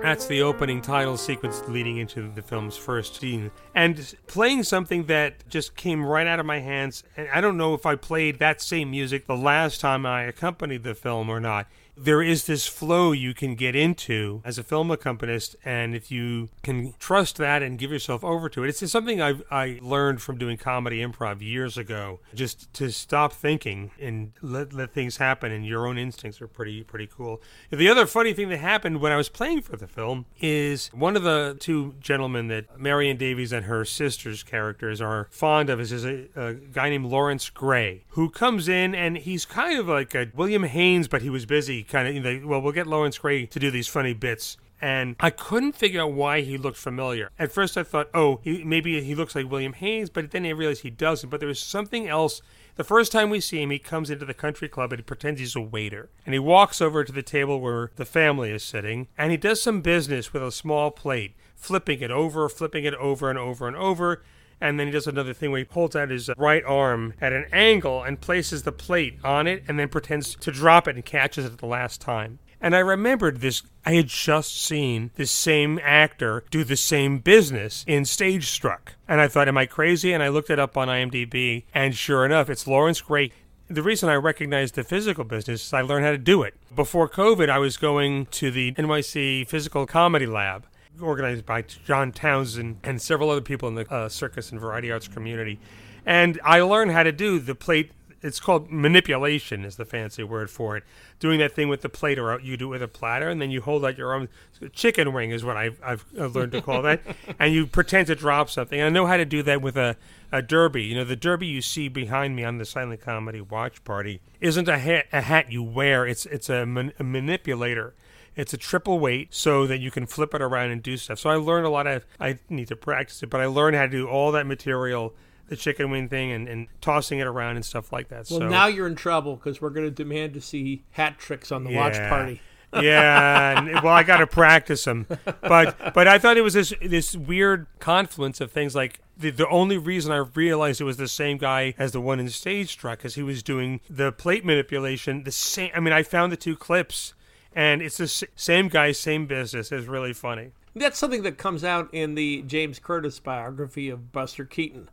That's 0.01 0.25
the 0.25 0.41
opening 0.41 0.81
title 0.81 1.15
sequence 1.15 1.61
leading 1.69 1.99
into 1.99 2.29
the 2.33 2.41
film's 2.41 2.75
first 2.75 3.15
scene. 3.15 3.51
And 3.75 4.13
playing 4.27 4.63
something 4.63 5.05
that 5.05 5.47
just 5.47 5.77
came 5.77 6.05
right 6.05 6.27
out 6.27 6.41
of 6.41 6.45
my 6.45 6.59
hands. 6.59 7.05
And 7.15 7.29
I 7.33 7.39
don't 7.39 7.55
know 7.55 7.73
if 7.73 7.85
I 7.85 7.95
played 7.95 8.39
that 8.39 8.61
same 8.61 8.91
music 8.91 9.25
the 9.25 9.37
last 9.37 9.79
time 9.79 10.05
I 10.05 10.23
accompanied 10.23 10.83
the 10.83 10.95
film 10.95 11.29
or 11.29 11.39
not 11.39 11.67
there 11.97 12.21
is 12.21 12.45
this 12.45 12.67
flow 12.67 13.11
you 13.11 13.33
can 13.33 13.55
get 13.55 13.75
into 13.75 14.41
as 14.45 14.57
a 14.57 14.63
film 14.63 14.91
accompanist, 14.91 15.55
and 15.65 15.95
if 15.95 16.11
you 16.11 16.49
can 16.61 16.93
trust 16.99 17.37
that 17.37 17.63
and 17.63 17.79
give 17.79 17.91
yourself 17.91 18.23
over 18.23 18.47
to 18.49 18.63
it, 18.63 18.69
it's 18.69 18.91
something 18.91 19.21
I 19.21 19.35
I 19.49 19.79
learned 19.81 20.21
from 20.21 20.37
doing 20.37 20.57
comedy 20.57 20.99
improv 20.99 21.41
years 21.41 21.77
ago. 21.77 22.19
Just 22.35 22.71
to 22.75 22.91
stop 22.91 23.33
thinking 23.33 23.91
and 23.99 24.33
let 24.41 24.73
let 24.73 24.93
things 24.93 25.17
happen, 25.17 25.51
and 25.51 25.65
your 25.65 25.87
own 25.87 25.97
instincts 25.97 26.41
are 26.41 26.47
pretty 26.47 26.83
pretty 26.83 27.07
cool. 27.07 27.41
The 27.71 27.89
other 27.89 28.05
funny 28.05 28.33
thing 28.33 28.49
that 28.49 28.59
happened 28.59 29.01
when 29.01 29.11
I 29.11 29.17
was 29.17 29.29
playing 29.29 29.61
for 29.61 29.75
the 29.75 29.87
film 29.87 30.25
is 30.39 30.89
one 30.93 31.15
of 31.15 31.23
the 31.23 31.57
two 31.59 31.95
gentlemen 31.99 32.47
that 32.47 32.79
Marion 32.79 33.17
Davies 33.17 33.51
and 33.51 33.65
her 33.65 33.83
sister's 33.85 34.43
characters 34.43 35.01
are 35.01 35.27
fond 35.31 35.69
of 35.69 35.79
is, 35.79 35.91
is 35.91 36.05
a, 36.05 36.27
a 36.35 36.53
guy 36.53 36.89
named 36.89 37.05
Lawrence 37.05 37.49
Gray, 37.49 38.03
who 38.09 38.29
comes 38.29 38.67
in 38.67 38.93
and 38.93 39.17
he's 39.17 39.45
kind 39.45 39.79
of 39.79 39.87
like 39.87 40.13
a 40.13 40.31
William 40.35 40.63
Haines, 40.63 41.07
but 41.07 41.21
he 41.21 41.29
was 41.29 41.45
busy. 41.45 41.86
Kind 41.87 42.07
of, 42.07 42.13
you 42.15 42.21
know, 42.21 42.47
well, 42.47 42.61
we'll 42.61 42.73
get 42.73 42.87
Lawrence 42.87 43.17
Gray 43.17 43.45
to 43.45 43.59
do 43.59 43.71
these 43.71 43.87
funny 43.87 44.13
bits 44.13 44.57
and 44.81 45.15
I 45.19 45.29
couldn't 45.31 45.73
figure 45.73 46.01
out 46.01 46.13
why 46.13 46.41
he 46.41 46.57
looked 46.57 46.77
familiar. 46.77 47.31
At 47.39 47.51
first, 47.51 47.77
I 47.77 47.83
thought, 47.83 48.09
oh, 48.13 48.39
he, 48.43 48.63
maybe 48.63 49.01
he 49.01 49.15
looks 49.15 49.35
like 49.35 49.49
William 49.49 49.73
Haines, 49.73 50.09
but 50.09 50.31
then 50.31 50.45
I 50.45 50.49
realized 50.49 50.83
he 50.83 50.89
doesn't. 50.89 51.29
But 51.29 51.39
there 51.39 51.49
was 51.49 51.59
something 51.59 52.07
else. 52.07 52.41
The 52.75 52.83
first 52.83 53.11
time 53.11 53.31
we 53.31 53.39
see 53.39 53.61
him, 53.61 53.71
he 53.71 53.79
comes 53.79 54.11
into 54.11 54.25
the 54.25 54.35
country 54.35 54.69
club 54.69 54.91
and 54.91 54.99
he 54.99 55.03
pretends 55.03 55.39
he's 55.39 55.55
a 55.55 55.61
waiter. 55.61 56.09
And 56.25 56.33
he 56.33 56.39
walks 56.39 56.79
over 56.79 57.03
to 57.03 57.11
the 57.11 57.23
table 57.23 57.59
where 57.59 57.91
the 57.95 58.05
family 58.05 58.51
is 58.51 58.63
sitting, 58.63 59.07
and 59.17 59.31
he 59.31 59.37
does 59.37 59.61
some 59.61 59.81
business 59.81 60.31
with 60.31 60.43
a 60.43 60.51
small 60.51 60.91
plate, 60.91 61.33
flipping 61.55 62.01
it 62.01 62.11
over, 62.11 62.47
flipping 62.47 62.83
it 62.83 62.93
over 62.95 63.31
and 63.31 63.39
over 63.39 63.67
and 63.67 63.75
over. 63.75 64.21
And 64.59 64.79
then 64.79 64.87
he 64.87 64.91
does 64.91 65.07
another 65.07 65.33
thing 65.33 65.51
where 65.51 65.59
he 65.59 65.67
holds 65.69 65.95
out 65.95 66.09
his 66.09 66.29
uh, 66.29 66.33
right 66.37 66.63
arm 66.65 67.13
at 67.21 67.33
an 67.33 67.45
angle 67.51 68.03
and 68.03 68.19
places 68.19 68.63
the 68.63 68.71
plate 68.71 69.19
on 69.23 69.47
it 69.47 69.63
and 69.67 69.79
then 69.79 69.89
pretends 69.89 70.35
to 70.35 70.51
drop 70.51 70.87
it 70.87 70.95
and 70.95 71.05
catches 71.05 71.45
it 71.45 71.59
the 71.59 71.65
last 71.67 72.01
time. 72.01 72.39
And 72.59 72.75
I 72.75 72.79
remembered 72.79 73.41
this. 73.41 73.61
I 73.85 73.93
had 73.93 74.07
just 74.07 74.59
seen 74.61 75.11
this 75.15 75.31
same 75.31 75.79
actor 75.83 76.43
do 76.49 76.63
the 76.63 76.75
same 76.75 77.19
business 77.19 77.83
in 77.87 78.03
Stage 78.03 78.49
Struck. 78.49 78.95
And 79.07 79.21
I 79.21 79.27
thought, 79.27 79.47
am 79.47 79.57
I 79.57 79.65
crazy? 79.65 80.11
And 80.11 80.23
I 80.23 80.29
looked 80.29 80.49
it 80.49 80.59
up 80.59 80.75
on 80.75 80.87
IMDb. 80.87 81.65
And 81.73 81.95
sure 81.95 82.25
enough, 82.25 82.49
it's 82.49 82.67
Lawrence 82.67 82.99
Gray. 83.01 83.31
The 83.69 83.83
reason 83.83 84.09
I 84.09 84.15
recognized 84.15 84.75
the 84.75 84.83
physical 84.83 85.23
business 85.23 85.67
is 85.67 85.73
I 85.73 85.81
learned 85.81 86.05
how 86.05 86.11
to 86.11 86.17
do 86.17 86.41
it. 86.41 86.55
Before 86.75 87.07
COVID, 87.07 87.49
I 87.49 87.59
was 87.59 87.77
going 87.77 88.25
to 88.27 88.49
the 88.49 88.71
NYC 88.73 89.47
Physical 89.47 89.85
Comedy 89.85 90.25
Lab 90.25 90.65
organized 91.01 91.45
by 91.45 91.61
John 91.61 92.11
Townsend 92.11 92.77
and 92.83 93.01
several 93.01 93.29
other 93.29 93.41
people 93.41 93.67
in 93.69 93.75
the 93.75 93.91
uh, 93.93 94.09
circus 94.09 94.51
and 94.51 94.59
variety 94.59 94.91
arts 94.91 95.07
community. 95.07 95.59
And 96.05 96.39
I 96.43 96.61
learned 96.61 96.91
how 96.91 97.03
to 97.03 97.11
do 97.11 97.39
the 97.39 97.55
plate. 97.55 97.91
It's 98.21 98.39
called 98.39 98.71
manipulation, 98.71 99.63
is 99.63 99.75
the 99.75 99.85
fancy 99.85 100.23
word 100.23 100.49
for 100.49 100.75
it. 100.75 100.83
Doing 101.19 101.39
that 101.39 101.53
thing 101.53 101.69
with 101.69 101.81
the 101.81 101.89
plate, 101.89 102.17
or 102.17 102.39
you 102.39 102.57
do 102.57 102.67
it 102.67 102.69
with 102.69 102.81
a 102.81 102.87
platter, 102.87 103.29
and 103.29 103.41
then 103.41 103.51
you 103.51 103.61
hold 103.61 103.85
out 103.85 103.97
your 103.97 104.11
arm. 104.11 104.29
Chicken 104.71 105.13
wing 105.13 105.31
is 105.31 105.43
what 105.43 105.55
I've, 105.55 105.79
I've 105.83 106.05
learned 106.15 106.53
to 106.53 106.61
call 106.61 106.81
that. 106.81 107.01
and 107.39 107.53
you 107.53 107.67
pretend 107.67 108.07
to 108.07 108.15
drop 108.15 108.49
something. 108.49 108.79
And 108.79 108.87
I 108.87 108.89
know 108.89 109.05
how 109.05 109.17
to 109.17 109.25
do 109.25 109.43
that 109.43 109.61
with 109.61 109.77
a, 109.77 109.97
a 110.31 110.41
derby. 110.41 110.85
You 110.85 110.95
know, 110.95 111.03
the 111.03 111.15
derby 111.15 111.45
you 111.45 111.61
see 111.61 111.89
behind 111.89 112.35
me 112.35 112.43
on 112.43 112.57
the 112.57 112.65
silent 112.65 113.01
comedy 113.01 113.41
watch 113.41 113.83
party 113.83 114.21
isn't 114.41 114.67
a 114.67 114.79
hat, 114.79 115.05
a 115.11 115.21
hat 115.21 115.51
you 115.51 115.61
wear. 115.61 116.07
It's 116.07 116.25
it's 116.25 116.49
a, 116.49 116.65
man, 116.65 116.93
a 116.99 117.03
manipulator. 117.03 117.93
It's 118.37 118.53
a 118.53 118.57
triple 118.57 118.99
weight 118.99 119.33
so 119.33 119.67
that 119.67 119.79
you 119.79 119.91
can 119.91 120.05
flip 120.05 120.33
it 120.33 120.41
around 120.41 120.71
and 120.71 120.81
do 120.81 120.95
stuff. 120.95 121.19
So 121.19 121.29
I 121.29 121.35
learned 121.35 121.65
a 121.65 121.69
lot 121.69 121.87
of, 121.87 122.05
I 122.19 122.39
need 122.49 122.69
to 122.69 122.75
practice 122.75 123.21
it, 123.23 123.29
but 123.29 123.41
I 123.41 123.47
learned 123.47 123.75
how 123.75 123.83
to 123.83 123.89
do 123.89 124.07
all 124.07 124.31
that 124.31 124.45
material, 124.45 125.13
the 125.47 125.55
chicken 125.55 125.89
wing 125.89 126.07
thing 126.07 126.31
and, 126.31 126.47
and 126.47 126.67
tossing 126.79 127.19
it 127.19 127.27
around 127.27 127.55
and 127.55 127.65
stuff 127.65 127.91
like 127.91 128.09
that. 128.09 128.29
Well, 128.29 128.39
so, 128.39 128.47
now 128.47 128.67
you're 128.67 128.87
in 128.87 128.95
trouble 128.95 129.35
because 129.35 129.59
we're 129.59 129.71
going 129.71 129.87
to 129.87 129.91
demand 129.91 130.35
to 130.35 130.41
see 130.41 130.83
hat 130.91 131.17
tricks 131.17 131.51
on 131.51 131.63
the 131.63 131.73
watch 131.73 131.97
party. 131.97 132.41
yeah, 132.81 133.57
and, 133.57 133.81
well, 133.81 133.93
I 133.93 134.03
got 134.03 134.17
to 134.17 134.27
practice 134.27 134.83
them, 134.83 135.07
but 135.41 135.93
but 135.93 136.07
I 136.07 136.19
thought 136.19 136.35
it 136.35 136.41
was 136.41 136.53
this 136.53 136.73
this 136.81 137.15
weird 137.15 137.65
confluence 137.79 138.41
of 138.41 138.51
things. 138.51 138.75
Like 138.75 138.99
the 139.17 139.29
the 139.29 139.47
only 139.47 139.77
reason 139.77 140.11
I 140.11 140.17
realized 140.17 140.81
it 140.81 140.83
was 140.83 140.97
the 140.97 141.07
same 141.07 141.37
guy 141.37 141.75
as 141.77 141.93
the 141.93 142.01
one 142.01 142.19
in 142.19 142.29
Stage 142.29 142.71
Struck, 142.71 142.99
because 142.99 143.15
he 143.15 143.23
was 143.23 143.41
doing 143.41 143.79
the 143.89 144.11
plate 144.11 144.43
manipulation. 144.43 145.23
The 145.23 145.31
same. 145.31 145.71
I 145.73 145.79
mean, 145.79 145.93
I 145.93 146.03
found 146.03 146.33
the 146.33 146.37
two 146.37 146.57
clips, 146.57 147.13
and 147.57 147.81
it's 147.81 147.97
the 147.97 148.27
same 148.35 148.67
guy, 148.67 148.91
same 148.91 149.25
business. 149.25 149.71
It's 149.71 149.87
really 149.87 150.13
funny. 150.13 150.51
That's 150.75 150.99
something 150.99 151.23
that 151.23 151.39
comes 151.39 151.63
out 151.63 151.91
in 151.91 152.13
the 152.13 152.43
James 152.43 152.77
Curtis 152.77 153.19
biography 153.19 153.89
of 153.89 154.11
Buster 154.11 154.45
Keaton. 154.45 154.89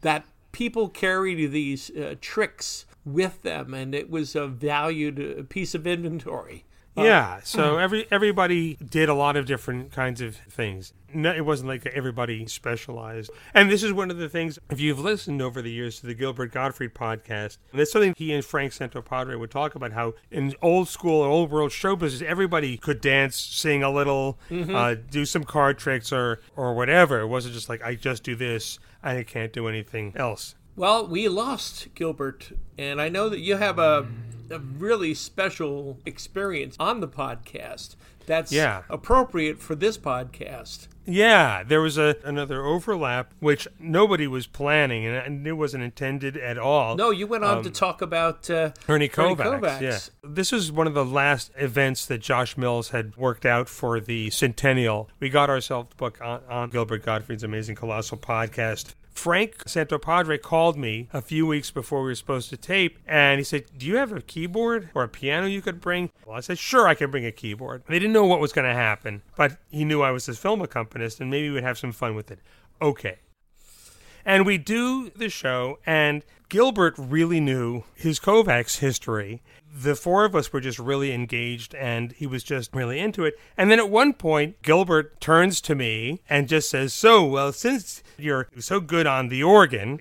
That 0.00 0.24
people 0.50 0.88
carried 0.88 1.52
these 1.52 1.90
uh, 1.90 2.14
tricks 2.22 2.86
with 3.04 3.42
them, 3.42 3.74
and 3.74 3.94
it 3.94 4.08
was 4.08 4.34
a 4.34 4.46
valued 4.46 5.20
uh, 5.20 5.42
piece 5.50 5.74
of 5.74 5.86
inventory. 5.86 6.64
Yeah, 6.96 7.40
so 7.44 7.78
every 7.78 8.06
everybody 8.10 8.76
did 8.76 9.08
a 9.08 9.14
lot 9.14 9.36
of 9.36 9.46
different 9.46 9.92
kinds 9.92 10.20
of 10.20 10.36
things. 10.36 10.92
No, 11.12 11.32
it 11.32 11.44
wasn't 11.44 11.68
like 11.68 11.86
everybody 11.86 12.46
specialized. 12.46 13.30
And 13.54 13.70
this 13.70 13.82
is 13.82 13.92
one 13.92 14.10
of 14.10 14.18
the 14.18 14.28
things. 14.28 14.58
If 14.70 14.80
you've 14.80 14.98
listened 14.98 15.40
over 15.40 15.62
the 15.62 15.70
years 15.70 16.00
to 16.00 16.06
the 16.06 16.14
Gilbert 16.14 16.52
Gottfried 16.52 16.94
podcast, 16.94 17.58
that's 17.72 17.92
something 17.92 18.14
he 18.16 18.32
and 18.32 18.44
Frank 18.44 18.72
Santopadre 18.72 19.38
would 19.38 19.50
talk 19.50 19.74
about. 19.74 19.92
How 19.92 20.14
in 20.30 20.54
old 20.60 20.88
school 20.88 21.20
or 21.20 21.28
old 21.28 21.50
world 21.50 21.72
show 21.72 21.96
business, 21.96 22.28
everybody 22.28 22.76
could 22.76 23.00
dance, 23.00 23.36
sing 23.36 23.82
a 23.82 23.90
little, 23.90 24.38
uh, 24.50 24.96
do 25.10 25.24
some 25.24 25.44
card 25.44 25.78
tricks 25.78 26.12
or 26.12 26.40
or 26.56 26.74
whatever. 26.74 27.20
It 27.20 27.28
wasn't 27.28 27.54
just 27.54 27.68
like 27.68 27.82
I 27.82 27.94
just 27.94 28.22
do 28.22 28.34
this, 28.34 28.78
and 29.02 29.18
I 29.18 29.22
can't 29.22 29.52
do 29.52 29.68
anything 29.68 30.12
else. 30.16 30.54
Well, 30.76 31.06
we 31.06 31.28
lost 31.28 31.88
Gilbert, 31.94 32.52
and 32.76 33.00
I 33.00 33.08
know 33.08 33.30
that 33.30 33.40
you 33.40 33.56
have 33.56 33.78
a, 33.78 34.06
a 34.50 34.58
really 34.58 35.14
special 35.14 35.98
experience 36.06 36.76
on 36.78 37.00
the 37.00 37.08
podcast 37.08 37.96
that's 38.26 38.50
Yeah. 38.52 38.82
appropriate 38.88 39.60
for 39.60 39.74
this 39.74 39.96
podcast. 39.98 40.88
Yeah, 41.08 41.62
there 41.62 41.80
was 41.80 41.96
a 41.98 42.16
another 42.24 42.64
overlap 42.64 43.32
which 43.38 43.68
nobody 43.78 44.26
was 44.26 44.48
planning, 44.48 45.06
and- 45.06 45.46
it 45.46 45.52
wasn't 45.52 45.84
intended 45.84 46.36
at 46.36 46.58
all. 46.58 46.96
No, 46.96 47.10
you 47.10 47.28
went 47.28 47.44
on 47.44 47.62
to 47.62 47.70
talk 47.70 48.02
about 48.02 48.50
uh, 48.50 48.70
Ernie 48.88 49.04
Ernie 49.04 49.08
Kovacs. 49.08 49.60
Kovacs. 49.60 49.80
Yeah. 49.80 49.98
This 50.28 50.52
is 50.52 50.72
one 50.72 50.88
of 50.88 50.94
the 50.94 51.04
last 51.04 51.52
events 51.56 52.06
that 52.06 52.18
Josh 52.18 52.56
Mills 52.56 52.88
had 52.88 53.16
worked 53.16 53.46
out 53.46 53.68
for 53.68 54.00
the 54.00 54.30
centennial. 54.30 55.08
We 55.20 55.28
got 55.28 55.48
ourselves 55.48 55.90
booked 55.96 56.20
on, 56.20 56.40
on 56.50 56.70
Gilbert 56.70 57.04
Gottfried's 57.04 57.44
Amazing 57.44 57.76
Colossal 57.76 58.18
podcast. 58.18 58.94
Frank 59.16 59.64
Santopadre 59.64 60.40
called 60.40 60.76
me 60.76 61.08
a 61.12 61.22
few 61.22 61.46
weeks 61.46 61.70
before 61.70 62.02
we 62.02 62.08
were 62.08 62.14
supposed 62.14 62.50
to 62.50 62.56
tape, 62.56 62.98
and 63.06 63.40
he 63.40 63.44
said, 63.44 63.64
"Do 63.76 63.86
you 63.86 63.96
have 63.96 64.12
a 64.12 64.20
keyboard 64.20 64.90
or 64.94 65.02
a 65.02 65.08
piano 65.08 65.46
you 65.46 65.62
could 65.62 65.80
bring?" 65.80 66.10
Well, 66.24 66.36
I 66.36 66.40
said, 66.40 66.58
"Sure, 66.58 66.86
I 66.86 66.94
can 66.94 67.10
bring 67.10 67.24
a 67.24 67.32
keyboard." 67.32 67.82
They 67.88 67.98
didn't 67.98 68.12
know 68.12 68.26
what 68.26 68.40
was 68.40 68.52
going 68.52 68.68
to 68.68 68.74
happen, 68.74 69.22
but 69.34 69.58
he 69.70 69.84
knew 69.84 70.02
I 70.02 70.10
was 70.10 70.26
his 70.26 70.38
film 70.38 70.60
accompanist, 70.60 71.20
and 71.20 71.30
maybe 71.30 71.50
we'd 71.50 71.64
have 71.64 71.78
some 71.78 71.92
fun 71.92 72.14
with 72.14 72.30
it. 72.30 72.40
Okay. 72.80 73.16
And 74.26 74.44
we 74.44 74.58
do 74.58 75.08
the 75.10 75.28
show, 75.28 75.78
and 75.86 76.24
Gilbert 76.48 76.94
really 76.98 77.38
knew 77.38 77.84
his 77.94 78.18
Kovacs 78.18 78.78
history. 78.78 79.40
The 79.72 79.94
four 79.94 80.24
of 80.24 80.34
us 80.34 80.52
were 80.52 80.60
just 80.60 80.80
really 80.80 81.12
engaged, 81.12 81.76
and 81.76 82.10
he 82.10 82.26
was 82.26 82.42
just 82.42 82.74
really 82.74 82.98
into 82.98 83.24
it. 83.24 83.38
And 83.56 83.70
then 83.70 83.78
at 83.78 83.88
one 83.88 84.12
point, 84.14 84.60
Gilbert 84.62 85.20
turns 85.20 85.60
to 85.60 85.76
me 85.76 86.22
and 86.28 86.48
just 86.48 86.68
says, 86.68 86.92
So, 86.92 87.24
well, 87.24 87.52
since 87.52 88.02
you're 88.18 88.48
so 88.58 88.80
good 88.80 89.06
on 89.06 89.28
the 89.28 89.44
organ, 89.44 90.00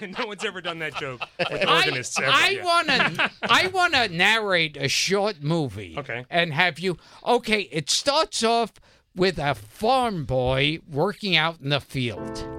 no 0.00 0.26
one's 0.26 0.44
ever 0.44 0.62
done 0.62 0.78
that 0.78 0.94
joke 0.94 1.20
with 1.38 1.62
I, 1.66 1.76
organists 1.76 2.18
ever. 2.18 2.30
I 2.30 2.48
yeah. 2.48 2.64
wanna 2.64 3.30
I 3.42 3.66
wanna 3.66 4.08
narrate 4.08 4.78
a 4.78 4.88
short 4.88 5.42
movie. 5.42 5.96
Okay. 5.98 6.24
And 6.30 6.54
have 6.54 6.78
you 6.78 6.96
okay, 7.26 7.68
it 7.70 7.90
starts 7.90 8.42
off 8.42 8.72
with 9.14 9.38
a 9.38 9.54
farm 9.54 10.24
boy 10.24 10.78
working 10.90 11.36
out 11.36 11.60
in 11.60 11.68
the 11.68 11.80
field. 11.80 12.55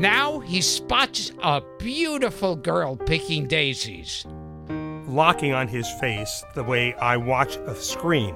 Now 0.00 0.38
he 0.38 0.62
spots 0.62 1.30
a 1.42 1.60
beautiful 1.78 2.56
girl 2.56 2.96
picking 2.96 3.46
daisies. 3.46 4.24
locking 5.06 5.52
on 5.52 5.68
his 5.68 5.90
face 6.00 6.42
the 6.54 6.62
way 6.64 6.94
I 6.94 7.18
watch 7.18 7.56
a 7.56 7.74
screen. 7.74 8.34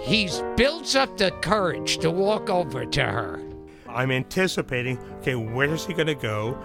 He 0.00 0.30
builds 0.56 0.96
up 0.96 1.18
the 1.18 1.32
courage 1.42 1.98
to 1.98 2.10
walk 2.10 2.48
over 2.48 2.86
to 2.86 3.02
her. 3.02 3.42
I'm 3.88 4.10
anticipating, 4.10 4.98
okay, 5.18 5.34
where's 5.34 5.84
he 5.84 5.92
going 5.92 6.06
to 6.06 6.14
go? 6.14 6.56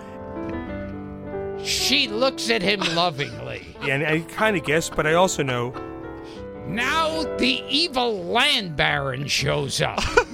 She 1.62 2.08
looks 2.08 2.50
at 2.50 2.62
him 2.62 2.80
lovingly. 2.96 3.68
And 3.82 4.06
I 4.06 4.20
kind 4.22 4.56
of 4.56 4.64
guess, 4.64 4.90
but 4.90 5.06
I 5.06 5.16
also 5.16 5.44
know 5.44 5.74
Now 6.68 7.24
the 7.38 7.64
evil 7.68 8.24
land 8.26 8.78
baron 8.78 9.28
shows 9.28 9.82
up. 9.82 10.00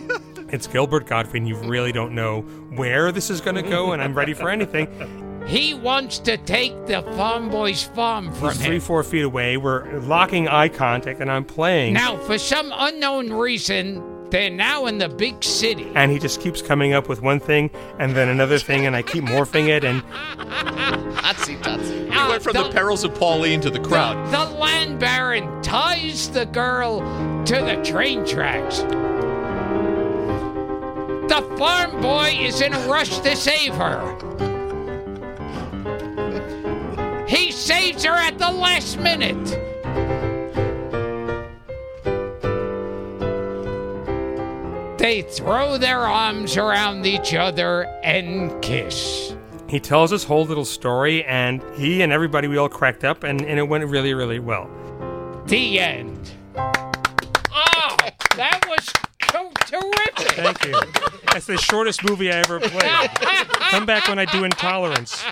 it's 0.49 0.67
Gilbert 0.67 1.05
Gottfried, 1.07 1.41
and 1.43 1.47
you 1.47 1.55
really 1.57 1.91
don't 1.91 2.13
know 2.13 2.41
where 2.75 3.11
this 3.11 3.29
is 3.29 3.41
going 3.41 3.55
to 3.55 3.61
go, 3.63 3.91
and 3.91 4.01
I'm 4.01 4.13
ready 4.13 4.33
for 4.33 4.49
anything. 4.49 4.87
He 5.47 5.73
wants 5.73 6.19
to 6.19 6.35
take 6.35 6.87
the 6.87 7.01
farm 7.15 7.49
boy's 7.49 7.81
farm 7.81 8.33
from 8.33 8.49
He's 8.49 8.65
three, 8.65 8.79
four 8.79 9.01
feet 9.01 9.21
away. 9.23 9.55
We're 9.55 9.97
locking 9.99 10.49
eye 10.49 10.67
contact, 10.67 11.21
and 11.21 11.31
I'm 11.31 11.45
playing. 11.45 11.93
Now, 11.93 12.17
for 12.17 12.37
some 12.37 12.73
unknown 12.75 13.31
reason, 13.31 14.03
They're 14.29 14.49
now 14.49 14.87
in 14.87 14.97
the 14.97 15.07
big 15.07 15.41
city. 15.41 15.89
And 15.95 16.11
he 16.11 16.19
just 16.19 16.41
keeps 16.41 16.61
coming 16.61 16.91
up 16.91 17.07
with 17.07 17.21
one 17.21 17.39
thing 17.39 17.69
and 17.97 18.13
then 18.13 18.27
another 18.27 18.59
thing, 18.59 18.85
and 18.85 18.93
I 18.93 19.03
keep 19.03 19.23
morphing 19.23 19.69
it. 19.69 19.85
And 19.85 20.01
Totsy, 21.17 21.57
Totsy. 21.61 22.05
He 22.05 22.11
Ah, 22.11 22.27
went 22.29 22.43
from 22.43 22.51
the 22.51 22.63
don't- 22.63 22.73
perils 22.73 23.05
of 23.05 23.15
Pauline 23.15 23.61
to 23.61 23.69
the 23.69 23.79
crowd. 23.79 24.17
The, 24.33 24.43
the 24.51 24.59
land 24.59 24.99
baron 24.99 25.61
ties 25.61 26.29
the 26.29 26.45
girl 26.45 26.99
to 27.45 27.53
the 27.55 27.81
train 27.85 28.25
tracks. 28.25 28.81
The 31.27 31.41
farm 31.57 32.01
boy 32.01 32.37
is 32.39 32.61
in 32.61 32.73
a 32.73 32.79
rush 32.87 33.19
to 33.19 33.35
save 33.35 33.73
her. 33.75 34.15
He 37.27 37.51
saves 37.51 38.05
her 38.05 38.13
at 38.13 38.37
the 38.37 38.49
last 38.49 38.97
minute. 38.97 39.45
They 44.97 45.21
throw 45.21 45.77
their 45.77 45.99
arms 45.99 46.57
around 46.57 47.05
each 47.05 47.33
other 47.33 47.83
and 48.03 48.61
kiss. 48.61 49.35
he 49.67 49.79
tells 49.81 50.11
his 50.11 50.23
whole 50.23 50.45
little 50.45 50.65
story, 50.65 51.25
and 51.25 51.61
he 51.75 52.01
and 52.01 52.13
everybody, 52.13 52.47
we 52.47 52.57
all 52.57 52.69
cracked 52.69 53.03
up, 53.03 53.23
and, 53.23 53.41
and 53.41 53.59
it 53.59 53.67
went 53.67 53.85
really, 53.85 54.13
really 54.13 54.39
well. 54.39 54.69
The 55.47 55.79
end. 55.79 56.31
Oh, 56.55 57.97
that 58.37 58.65
was 58.67 58.93
so 59.37 59.51
terrific. 59.65 60.31
Thank 60.35 60.65
you. 60.65 60.79
That's 61.31 61.45
the 61.45 61.57
shortest 61.57 62.03
movie 62.03 62.31
I 62.31 62.37
ever 62.37 62.59
played. 62.59 63.09
Come 63.69 63.85
back 63.85 64.07
when 64.07 64.19
I 64.19 64.25
do 64.25 64.43
Intolerance. 64.43 65.23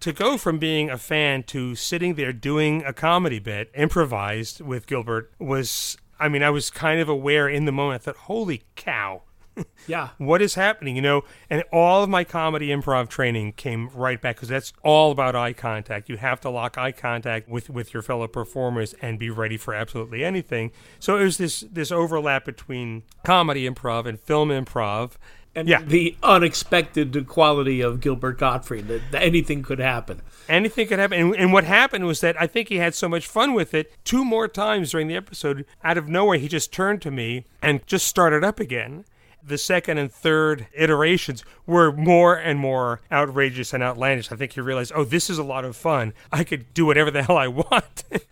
to 0.00 0.12
go 0.12 0.36
from 0.36 0.58
being 0.58 0.90
a 0.90 0.98
fan 0.98 1.42
to 1.44 1.74
sitting 1.74 2.14
there 2.14 2.32
doing 2.32 2.84
a 2.84 2.92
comedy 2.92 3.38
bit, 3.38 3.70
improvised 3.74 4.60
with 4.60 4.86
Gilbert, 4.86 5.32
was, 5.38 5.96
I 6.18 6.28
mean, 6.28 6.42
I 6.42 6.50
was 6.50 6.70
kind 6.70 7.00
of 7.00 7.08
aware 7.08 7.48
in 7.48 7.64
the 7.64 7.72
moment. 7.72 8.02
I 8.02 8.04
thought, 8.04 8.16
holy 8.16 8.62
cow. 8.76 9.22
Yeah. 9.88 10.10
What 10.18 10.40
is 10.40 10.54
happening? 10.54 10.94
You 10.94 11.02
know, 11.02 11.22
and 11.50 11.64
all 11.72 12.04
of 12.04 12.08
my 12.08 12.22
comedy 12.22 12.68
improv 12.68 13.08
training 13.08 13.54
came 13.54 13.88
right 13.88 14.20
back 14.20 14.36
because 14.36 14.48
that's 14.48 14.72
all 14.84 15.10
about 15.10 15.34
eye 15.34 15.52
contact. 15.52 16.08
You 16.08 16.18
have 16.18 16.40
to 16.42 16.50
lock 16.50 16.78
eye 16.78 16.92
contact 16.92 17.48
with, 17.48 17.68
with 17.68 17.92
your 17.92 18.02
fellow 18.02 18.28
performers 18.28 18.94
and 19.02 19.18
be 19.18 19.28
ready 19.28 19.56
for 19.56 19.74
absolutely 19.74 20.24
anything. 20.24 20.70
So 21.00 21.18
it 21.18 21.24
was 21.24 21.36
this 21.38 21.60
this 21.70 21.90
overlap 21.90 22.44
between 22.44 23.02
comedy 23.24 23.68
improv 23.68 24.06
and 24.06 24.20
film 24.20 24.50
improv. 24.50 25.12
And 25.54 25.68
Yeah. 25.68 25.82
the 25.82 26.16
unexpected 26.22 27.26
quality 27.26 27.80
of 27.80 28.00
Gilbert 28.00 28.38
Gottfried 28.38 28.88
that, 28.88 29.02
that 29.10 29.22
anything 29.22 29.62
could 29.62 29.80
happen. 29.80 30.22
anything 30.48 30.86
could 30.88 30.98
happen. 30.98 31.18
And, 31.20 31.36
and 31.36 31.52
what 31.52 31.64
happened 31.64 32.06
was 32.06 32.20
that 32.20 32.40
I 32.40 32.46
think 32.46 32.68
he 32.68 32.76
had 32.76 32.94
so 32.94 33.08
much 33.08 33.26
fun 33.26 33.52
with 33.52 33.74
it. 33.74 33.92
Two 34.04 34.24
more 34.24 34.48
times 34.48 34.92
during 34.92 35.08
the 35.08 35.16
episode, 35.16 35.64
out 35.84 35.98
of 35.98 36.08
nowhere, 36.08 36.38
he 36.38 36.48
just 36.48 36.72
turned 36.72 37.02
to 37.02 37.10
me 37.10 37.44
and 37.60 37.86
just 37.86 38.06
started 38.06 38.44
up 38.44 38.60
again. 38.60 39.04
The 39.44 39.58
second 39.58 39.98
and 39.98 40.10
third 40.10 40.66
iterations 40.72 41.44
were 41.66 41.92
more 41.92 42.36
and 42.36 42.58
more 42.58 43.00
outrageous 43.10 43.72
and 43.72 43.82
outlandish. 43.82 44.30
I 44.30 44.36
think 44.36 44.52
he 44.52 44.60
realized, 44.60 44.92
oh, 44.94 45.04
this 45.04 45.28
is 45.28 45.38
a 45.38 45.42
lot 45.42 45.64
of 45.64 45.76
fun. 45.76 46.14
I 46.30 46.44
could 46.44 46.72
do 46.74 46.86
whatever 46.86 47.10
the 47.10 47.24
hell 47.24 47.36
I 47.36 47.48
want. 47.48 48.04
it 48.10 48.24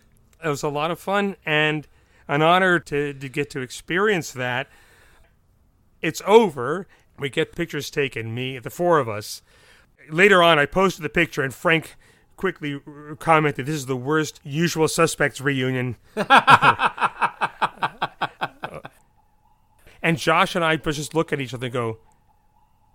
was 0.43 0.63
a 0.63 0.69
lot 0.69 0.89
of 0.89 0.99
fun 0.99 1.35
and 1.45 1.87
an 2.27 2.41
honor 2.41 2.79
to, 2.79 3.13
to 3.13 3.29
get 3.29 3.49
to 3.51 3.61
experience 3.61 4.31
that. 4.31 4.69
It's 6.01 6.21
over. 6.25 6.87
We 7.19 7.29
get 7.29 7.55
pictures 7.55 7.89
taken, 7.89 8.33
me, 8.33 8.57
the 8.57 8.69
four 8.69 8.99
of 8.99 9.09
us 9.09 9.41
later 10.09 10.41
on, 10.41 10.59
I 10.59 10.65
posted 10.65 11.03
the 11.03 11.09
picture, 11.09 11.41
and 11.41 11.53
Frank 11.53 11.95
quickly 12.37 12.81
commented, 13.19 13.65
"This 13.65 13.75
is 13.75 13.85
the 13.85 13.95
worst 13.95 14.39
Usual 14.43 14.87
Suspects 14.87 15.41
reunion." 15.41 15.97
and 20.01 20.17
Josh 20.17 20.55
and 20.55 20.63
I 20.63 20.75
just 20.77 21.13
look 21.13 21.31
at 21.31 21.39
each 21.39 21.53
other 21.53 21.67
and 21.67 21.73
go, 21.73 21.99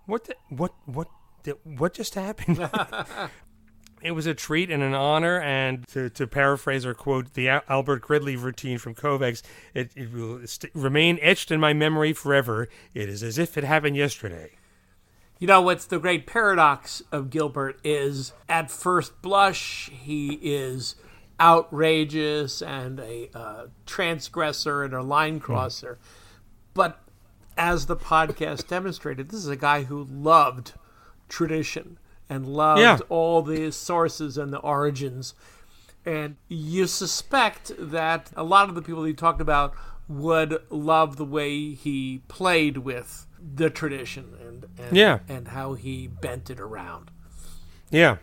"What? 0.05 0.25
The, 0.25 0.35
what? 0.49 0.73
What? 0.85 1.07
The, 1.43 1.57
what 1.63 1.93
just 1.93 2.15
happened?" 2.15 2.59
it 4.01 4.11
was 4.11 4.25
a 4.25 4.33
treat 4.33 4.69
and 4.69 4.83
an 4.83 4.93
honor, 4.93 5.39
and 5.41 5.87
to, 5.89 6.09
to 6.11 6.27
paraphrase 6.27 6.85
or 6.85 6.93
quote 6.93 7.33
the 7.33 7.49
Albert 7.49 8.01
Gridley 8.01 8.35
routine 8.35 8.77
from 8.77 8.95
Kovacs, 8.95 9.41
it, 9.73 9.91
it 9.95 10.13
will 10.13 10.45
st- 10.45 10.73
remain 10.75 11.19
etched 11.21 11.51
in 11.51 11.59
my 11.59 11.73
memory 11.73 12.13
forever. 12.13 12.67
It 12.93 13.09
is 13.09 13.23
as 13.23 13.37
if 13.37 13.57
it 13.57 13.63
happened 13.63 13.95
yesterday. 13.95 14.51
You 15.39 15.47
know 15.47 15.61
what's 15.61 15.85
the 15.85 15.99
great 15.99 16.25
paradox 16.25 17.03
of 17.11 17.29
Gilbert 17.29 17.79
is 17.83 18.33
at 18.49 18.71
first 18.71 19.21
blush 19.21 19.89
he 19.93 20.39
is 20.41 20.95
outrageous 21.39 22.63
and 22.63 22.99
a 22.99 23.29
uh, 23.35 23.67
transgressor 23.85 24.83
and 24.83 24.95
a 24.95 25.03
line 25.03 25.39
crosser, 25.39 25.99
but 26.77 26.99
as 27.57 27.87
the 27.87 27.97
podcast 27.97 28.67
demonstrated, 28.67 29.29
this 29.29 29.39
is 29.41 29.47
a 29.49 29.55
guy 29.57 29.83
who 29.83 30.03
loved 30.09 30.73
tradition 31.27 31.97
and 32.29 32.45
loved 32.47 32.79
Yeah. 32.81 32.99
all 33.09 33.41
the 33.41 33.71
sources 33.71 34.37
and 34.37 34.53
the 34.53 34.59
origins. 34.59 35.33
And 36.05 36.37
you 36.47 36.87
suspect 36.87 37.71
that 37.77 38.31
a 38.37 38.43
lot 38.43 38.69
of 38.69 38.75
the 38.75 38.81
people 38.81 39.03
he 39.03 39.13
talked 39.13 39.41
about 39.41 39.73
would 40.07 40.61
love 40.69 41.17
the 41.17 41.25
way 41.25 41.73
he 41.73 42.21
played 42.29 42.77
with 42.77 43.25
the 43.55 43.69
tradition 43.69 44.35
and, 44.41 44.65
and 44.77 44.95
Yeah. 44.95 45.19
and 45.27 45.49
how 45.49 45.73
he 45.73 46.07
bent 46.07 46.49
it 46.49 46.59
around. 46.59 47.11
Yeah. 47.89 48.17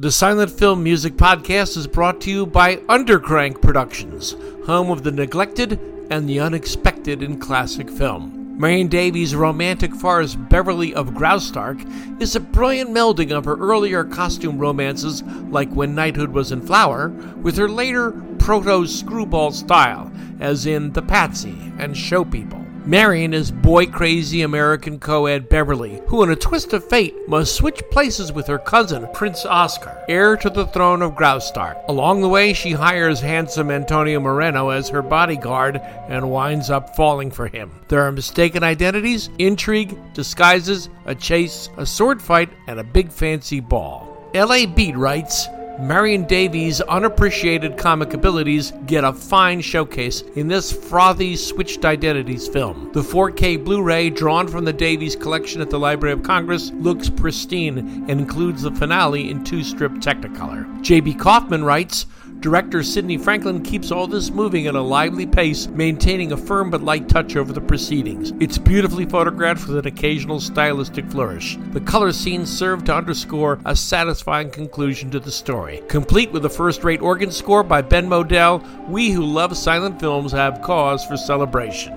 The 0.00 0.10
Silent 0.10 0.50
Film 0.50 0.82
Music 0.82 1.12
Podcast 1.12 1.76
is 1.76 1.86
brought 1.86 2.22
to 2.22 2.30
you 2.30 2.46
by 2.46 2.76
Undercrank 2.76 3.60
Productions, 3.60 4.34
home 4.64 4.90
of 4.90 5.02
the 5.02 5.10
neglected 5.10 5.78
and 6.10 6.26
the 6.26 6.40
unexpected 6.40 7.22
in 7.22 7.38
classic 7.38 7.90
film. 7.90 8.58
Marion 8.58 8.88
Davies' 8.88 9.34
romantic 9.34 9.94
farce 9.94 10.34
Beverly 10.34 10.94
of 10.94 11.10
Graustark 11.10 11.84
is 12.18 12.34
a 12.34 12.40
brilliant 12.40 12.88
melding 12.88 13.30
of 13.30 13.44
her 13.44 13.56
earlier 13.56 14.04
costume 14.04 14.56
romances 14.56 15.22
like 15.50 15.70
When 15.74 15.94
Knighthood 15.94 16.30
Was 16.30 16.50
in 16.50 16.62
Flower 16.62 17.10
with 17.42 17.58
her 17.58 17.68
later 17.68 18.12
proto 18.38 18.86
screwball 18.86 19.52
style, 19.52 20.10
as 20.40 20.64
in 20.64 20.94
The 20.94 21.02
Patsy 21.02 21.74
and 21.78 21.94
Show 21.94 22.24
People. 22.24 22.64
Marion 22.86 23.34
is 23.34 23.50
boy 23.50 23.86
crazy 23.86 24.40
American 24.40 24.98
co 24.98 25.26
ed 25.26 25.50
Beverly, 25.50 26.00
who, 26.06 26.22
in 26.22 26.30
a 26.30 26.36
twist 26.36 26.72
of 26.72 26.82
fate, 26.88 27.14
must 27.28 27.54
switch 27.54 27.82
places 27.90 28.32
with 28.32 28.46
her 28.46 28.58
cousin, 28.58 29.06
Prince 29.12 29.44
Oscar, 29.44 30.02
heir 30.08 30.34
to 30.38 30.48
the 30.48 30.66
throne 30.66 31.02
of 31.02 31.14
Graustark. 31.14 31.76
Along 31.88 32.22
the 32.22 32.28
way, 32.28 32.54
she 32.54 32.72
hires 32.72 33.20
handsome 33.20 33.70
Antonio 33.70 34.18
Moreno 34.18 34.70
as 34.70 34.88
her 34.88 35.02
bodyguard 35.02 35.76
and 36.08 36.30
winds 36.30 36.70
up 36.70 36.96
falling 36.96 37.30
for 37.30 37.48
him. 37.48 37.70
There 37.88 38.02
are 38.02 38.12
mistaken 38.12 38.64
identities, 38.64 39.28
intrigue, 39.38 39.96
disguises, 40.14 40.88
a 41.04 41.14
chase, 41.14 41.68
a 41.76 41.84
sword 41.84 42.22
fight, 42.22 42.48
and 42.66 42.80
a 42.80 42.84
big 42.84 43.12
fancy 43.12 43.60
ball. 43.60 44.30
LA 44.34 44.64
Beat 44.64 44.96
writes, 44.96 45.48
Marion 45.80 46.24
Davies' 46.24 46.82
unappreciated 46.82 47.78
comic 47.78 48.12
abilities 48.12 48.74
get 48.84 49.02
a 49.02 49.14
fine 49.14 49.62
showcase 49.62 50.20
in 50.36 50.46
this 50.46 50.70
frothy 50.70 51.36
switched 51.36 51.86
identities 51.86 52.46
film. 52.46 52.90
The 52.92 53.00
4K 53.00 53.64
Blu 53.64 53.80
ray, 53.80 54.10
drawn 54.10 54.46
from 54.46 54.66
the 54.66 54.74
Davies 54.74 55.16
collection 55.16 55.62
at 55.62 55.70
the 55.70 55.78
Library 55.78 56.12
of 56.12 56.22
Congress, 56.22 56.70
looks 56.72 57.08
pristine 57.08 57.78
and 57.78 58.10
includes 58.10 58.60
the 58.60 58.72
finale 58.72 59.30
in 59.30 59.42
two 59.42 59.64
strip 59.64 59.92
Technicolor. 59.92 60.82
J.B. 60.82 61.14
Kaufman 61.14 61.64
writes, 61.64 62.04
Director 62.40 62.82
Sidney 62.82 63.18
Franklin 63.18 63.62
keeps 63.62 63.90
all 63.90 64.06
this 64.06 64.30
moving 64.30 64.66
at 64.66 64.74
a 64.74 64.80
lively 64.80 65.26
pace, 65.26 65.66
maintaining 65.66 66.32
a 66.32 66.38
firm 66.38 66.70
but 66.70 66.82
light 66.82 67.06
touch 67.06 67.36
over 67.36 67.52
the 67.52 67.60
proceedings. 67.60 68.32
It's 68.40 68.56
beautifully 68.56 69.04
photographed 69.04 69.68
with 69.68 69.76
an 69.76 69.86
occasional 69.86 70.40
stylistic 70.40 71.06
flourish. 71.10 71.58
The 71.74 71.82
color 71.82 72.12
scenes 72.12 72.50
serve 72.50 72.84
to 72.84 72.94
underscore 72.94 73.60
a 73.66 73.76
satisfying 73.76 74.50
conclusion 74.50 75.10
to 75.10 75.20
the 75.20 75.30
story. 75.30 75.82
Complete 75.88 76.32
with 76.32 76.46
a 76.46 76.48
first 76.48 76.82
rate 76.82 77.02
organ 77.02 77.30
score 77.30 77.62
by 77.62 77.82
Ben 77.82 78.08
Model, 78.08 78.64
we 78.88 79.10
who 79.10 79.22
love 79.22 79.54
silent 79.54 80.00
films 80.00 80.32
have 80.32 80.62
cause 80.62 81.04
for 81.04 81.18
celebration. 81.18 81.94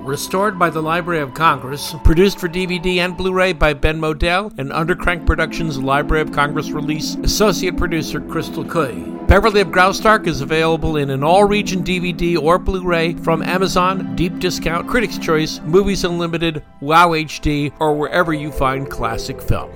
Restored 0.00 0.58
by 0.58 0.70
the 0.70 0.80
Library 0.80 1.20
of 1.20 1.34
Congress, 1.34 1.94
produced 2.02 2.38
for 2.38 2.48
DVD 2.48 2.96
and 2.96 3.14
Blu 3.14 3.34
ray 3.34 3.52
by 3.52 3.74
Ben 3.74 4.00
Model, 4.00 4.50
and 4.56 4.70
Undercrank 4.70 5.26
Productions 5.26 5.76
Library 5.78 6.22
of 6.22 6.32
Congress 6.32 6.70
release, 6.70 7.16
associate 7.16 7.76
producer 7.76 8.22
Crystal 8.22 8.64
Cuy. 8.64 9.19
Beverly 9.30 9.60
of 9.60 9.68
Graustark 9.68 10.26
is 10.26 10.40
available 10.40 10.96
in 10.96 11.08
an 11.08 11.22
all 11.22 11.44
region 11.44 11.84
DVD 11.84 12.36
or 12.36 12.58
Blu 12.58 12.84
ray 12.84 13.14
from 13.14 13.44
Amazon, 13.44 14.16
Deep 14.16 14.40
Discount, 14.40 14.88
Critics' 14.88 15.18
Choice, 15.18 15.60
Movies 15.60 16.02
Unlimited, 16.02 16.64
Wow 16.80 17.10
HD, 17.10 17.72
or 17.78 17.94
wherever 17.94 18.32
you 18.32 18.50
find 18.50 18.90
classic 18.90 19.40
film. 19.40 19.70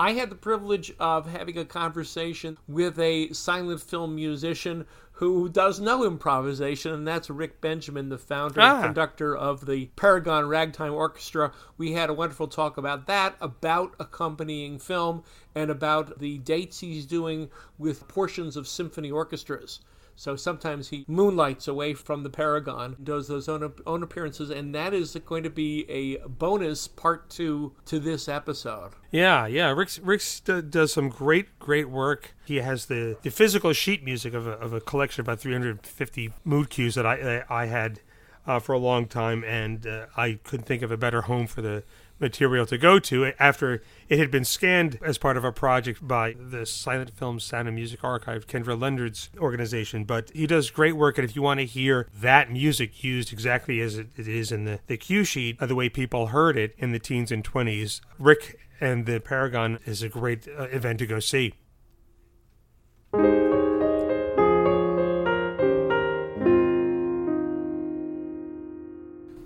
I 0.00 0.12
had 0.12 0.30
the 0.30 0.34
privilege 0.34 0.94
of 0.98 1.30
having 1.30 1.58
a 1.58 1.64
conversation 1.66 2.56
with 2.66 2.98
a 2.98 3.34
silent 3.34 3.82
film 3.82 4.14
musician 4.14 4.86
who 5.20 5.50
does 5.50 5.78
no 5.78 6.02
improvisation, 6.02 6.92
and 6.94 7.06
that's 7.06 7.28
Rick 7.28 7.60
Benjamin, 7.60 8.08
the 8.08 8.16
founder 8.16 8.58
Ah. 8.58 8.76
and 8.76 8.84
conductor 8.86 9.36
of 9.36 9.66
the 9.66 9.86
Paragon 9.94 10.48
Ragtime 10.48 10.94
Orchestra. 10.94 11.52
We 11.76 11.92
had 11.92 12.08
a 12.08 12.14
wonderful 12.14 12.48
talk 12.48 12.78
about 12.78 13.06
that, 13.06 13.36
about 13.38 13.94
accompanying 14.00 14.78
film, 14.78 15.22
and 15.54 15.70
about 15.70 16.20
the 16.20 16.38
dates 16.38 16.80
he's 16.80 17.04
doing 17.04 17.50
with 17.76 18.08
portions 18.08 18.56
of 18.56 18.66
symphony 18.66 19.10
orchestras. 19.10 19.80
So 20.20 20.36
sometimes 20.36 20.90
he 20.90 21.06
moonlights 21.08 21.66
away 21.66 21.94
from 21.94 22.24
the 22.24 22.28
Paragon, 22.28 22.94
does 23.02 23.28
those 23.28 23.48
own, 23.48 23.72
own 23.86 24.02
appearances, 24.02 24.50
and 24.50 24.74
that 24.74 24.92
is 24.92 25.16
going 25.24 25.44
to 25.44 25.48
be 25.48 25.86
a 25.88 26.18
bonus 26.28 26.86
part 26.88 27.30
two 27.30 27.72
to 27.86 27.98
this 27.98 28.28
episode. 28.28 28.90
Yeah, 29.10 29.46
yeah. 29.46 29.70
Rick's 29.70 29.98
Rick's 29.98 30.40
d- 30.40 30.60
does 30.60 30.92
some 30.92 31.08
great, 31.08 31.58
great 31.58 31.88
work. 31.88 32.34
He 32.44 32.56
has 32.56 32.84
the, 32.84 33.16
the 33.22 33.30
physical 33.30 33.72
sheet 33.72 34.04
music 34.04 34.34
of 34.34 34.46
a, 34.46 34.50
of 34.50 34.74
a 34.74 34.80
collection 34.82 35.22
of 35.22 35.28
about 35.28 35.40
350 35.40 36.34
mood 36.44 36.68
cues 36.68 36.96
that 36.96 37.06
I 37.06 37.42
I 37.48 37.64
had 37.64 38.00
uh, 38.46 38.58
for 38.58 38.74
a 38.74 38.78
long 38.78 39.06
time, 39.06 39.42
and 39.44 39.86
uh, 39.86 40.04
I 40.18 40.38
couldn't 40.44 40.66
think 40.66 40.82
of 40.82 40.90
a 40.90 40.98
better 40.98 41.22
home 41.22 41.46
for 41.46 41.62
the 41.62 41.82
material 42.20 42.66
to 42.66 42.78
go 42.78 42.98
to 42.98 43.32
after 43.38 43.82
it 44.08 44.18
had 44.18 44.30
been 44.30 44.44
scanned 44.44 44.98
as 45.02 45.18
part 45.18 45.36
of 45.36 45.44
a 45.44 45.52
project 45.52 46.06
by 46.06 46.34
the 46.38 46.66
Silent 46.66 47.10
Film 47.10 47.40
Sound 47.40 47.68
and 47.68 47.74
Music 47.74 48.04
Archive, 48.04 48.46
Kendra 48.46 48.78
Leonard's 48.78 49.30
organization. 49.38 50.04
But 50.04 50.30
he 50.34 50.46
does 50.46 50.70
great 50.70 50.96
work, 50.96 51.18
and 51.18 51.24
if 51.24 51.34
you 51.34 51.42
want 51.42 51.60
to 51.60 51.66
hear 51.66 52.08
that 52.20 52.50
music 52.50 53.02
used 53.02 53.32
exactly 53.32 53.80
as 53.80 53.96
it, 53.96 54.08
is 54.16 54.52
in 54.52 54.64
the, 54.64 54.80
the 54.86 54.96
cue 54.96 55.24
sheet, 55.24 55.58
the 55.58 55.74
way 55.74 55.88
people 55.88 56.28
heard 56.28 56.56
it 56.56 56.74
in 56.78 56.92
the 56.92 56.98
teens 56.98 57.32
and 57.32 57.44
20s, 57.44 58.00
Rick 58.18 58.58
and 58.80 59.06
the 59.06 59.20
Paragon 59.20 59.78
is 59.84 60.02
a 60.02 60.08
great 60.08 60.48
uh, 60.48 60.64
event 60.64 60.98
to 61.00 61.06
go 61.06 61.20
see. 61.20 61.54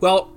Well, 0.00 0.33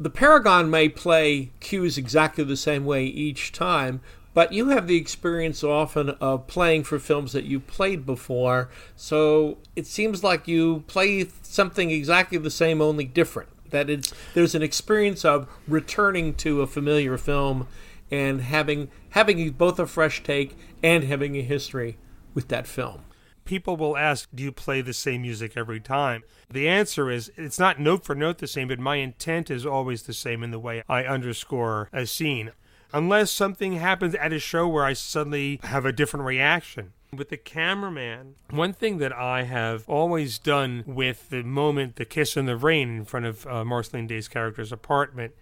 the 0.00 0.10
Paragon 0.10 0.70
may 0.70 0.88
play 0.88 1.52
cues 1.60 1.98
exactly 1.98 2.42
the 2.42 2.56
same 2.56 2.86
way 2.86 3.04
each 3.04 3.52
time, 3.52 4.00
but 4.32 4.50
you 4.50 4.70
have 4.70 4.86
the 4.86 4.96
experience 4.96 5.62
often 5.62 6.10
of 6.20 6.46
playing 6.46 6.84
for 6.84 6.98
films 6.98 7.32
that 7.32 7.44
you 7.44 7.60
played 7.60 8.06
before, 8.06 8.70
so 8.96 9.58
it 9.76 9.86
seems 9.86 10.24
like 10.24 10.48
you 10.48 10.84
play 10.86 11.28
something 11.42 11.90
exactly 11.90 12.38
the 12.38 12.50
same, 12.50 12.80
only 12.80 13.04
different. 13.04 13.50
That 13.70 13.90
it's 13.90 14.12
there's 14.32 14.54
an 14.54 14.62
experience 14.62 15.24
of 15.24 15.46
returning 15.68 16.34
to 16.36 16.62
a 16.62 16.66
familiar 16.66 17.18
film 17.18 17.68
and 18.10 18.40
having 18.40 18.88
having 19.10 19.50
both 19.50 19.78
a 19.78 19.86
fresh 19.86 20.22
take 20.22 20.56
and 20.82 21.04
having 21.04 21.36
a 21.36 21.42
history 21.42 21.98
with 22.34 22.48
that 22.48 22.66
film. 22.66 23.02
People 23.50 23.76
will 23.76 23.96
ask, 23.96 24.28
Do 24.32 24.44
you 24.44 24.52
play 24.52 24.80
the 24.80 24.92
same 24.92 25.22
music 25.22 25.56
every 25.56 25.80
time? 25.80 26.22
The 26.48 26.68
answer 26.68 27.10
is 27.10 27.32
it's 27.36 27.58
not 27.58 27.80
note 27.80 28.04
for 28.04 28.14
note 28.14 28.38
the 28.38 28.46
same, 28.46 28.68
but 28.68 28.78
my 28.78 28.96
intent 28.96 29.50
is 29.50 29.66
always 29.66 30.04
the 30.04 30.12
same 30.12 30.44
in 30.44 30.52
the 30.52 30.60
way 30.60 30.84
I 30.88 31.02
underscore 31.02 31.88
a 31.92 32.06
scene. 32.06 32.52
Unless 32.92 33.32
something 33.32 33.72
happens 33.72 34.14
at 34.14 34.32
a 34.32 34.38
show 34.38 34.68
where 34.68 34.84
I 34.84 34.92
suddenly 34.92 35.58
have 35.64 35.84
a 35.84 35.90
different 35.92 36.26
reaction. 36.26 36.92
With 37.12 37.30
the 37.30 37.36
cameraman, 37.36 38.36
one 38.50 38.72
thing 38.72 38.98
that 38.98 39.12
I 39.12 39.42
have 39.42 39.82
always 39.88 40.38
done 40.38 40.84
with 40.86 41.30
the 41.30 41.42
moment, 41.42 41.96
the 41.96 42.04
kiss 42.04 42.36
in 42.36 42.46
the 42.46 42.56
rain 42.56 42.98
in 42.98 43.04
front 43.04 43.26
of 43.26 43.48
uh, 43.48 43.64
Marceline 43.64 44.06
Day's 44.06 44.28
character's 44.28 44.70
apartment, 44.70 45.34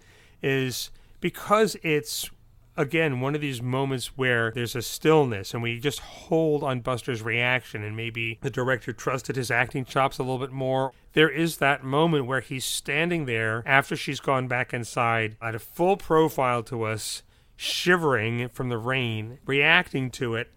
is 0.43 0.91
because 1.21 1.77
it's 1.83 2.31
again 2.79 3.21
one 3.21 3.35
of 3.35 3.41
these 3.41 3.61
moments 3.61 4.17
where 4.17 4.53
there's 4.53 4.77
a 4.77 4.81
stillness 4.81 5.53
and 5.53 5.63
we 5.63 5.81
just 5.81 5.99
hold 5.99 6.63
on 6.63 6.81
Buster's 6.81 7.23
reaction 7.23 7.83
and 7.83 7.97
maybe 7.97 8.39
the 8.41 8.49
director 8.49 8.93
trusted 8.93 9.35
his 9.35 9.51
acting 9.51 9.85
chops 9.85 10.19
a 10.19 10.23
little 10.23 10.39
bit 10.39 10.53
more. 10.53 10.93
There 11.13 11.29
is 11.29 11.57
that 11.57 11.83
moment 11.83 12.27
where 12.27 12.41
he's 12.41 12.65
standing 12.65 13.27
there 13.27 13.65
after 13.67 13.97
she's 13.97 14.21
gone 14.21 14.47
back 14.47 14.73
inside 14.73 15.37
at 15.43 15.57
a 15.57 15.59
full 15.59 15.97
profile 15.97 16.63
to 16.65 16.85
us, 16.85 17.25
shivering 17.57 18.49
from 18.51 18.69
the 18.69 18.79
rain, 18.79 19.39
reacting 19.45 20.11
to 20.13 20.37
it. 20.37 20.49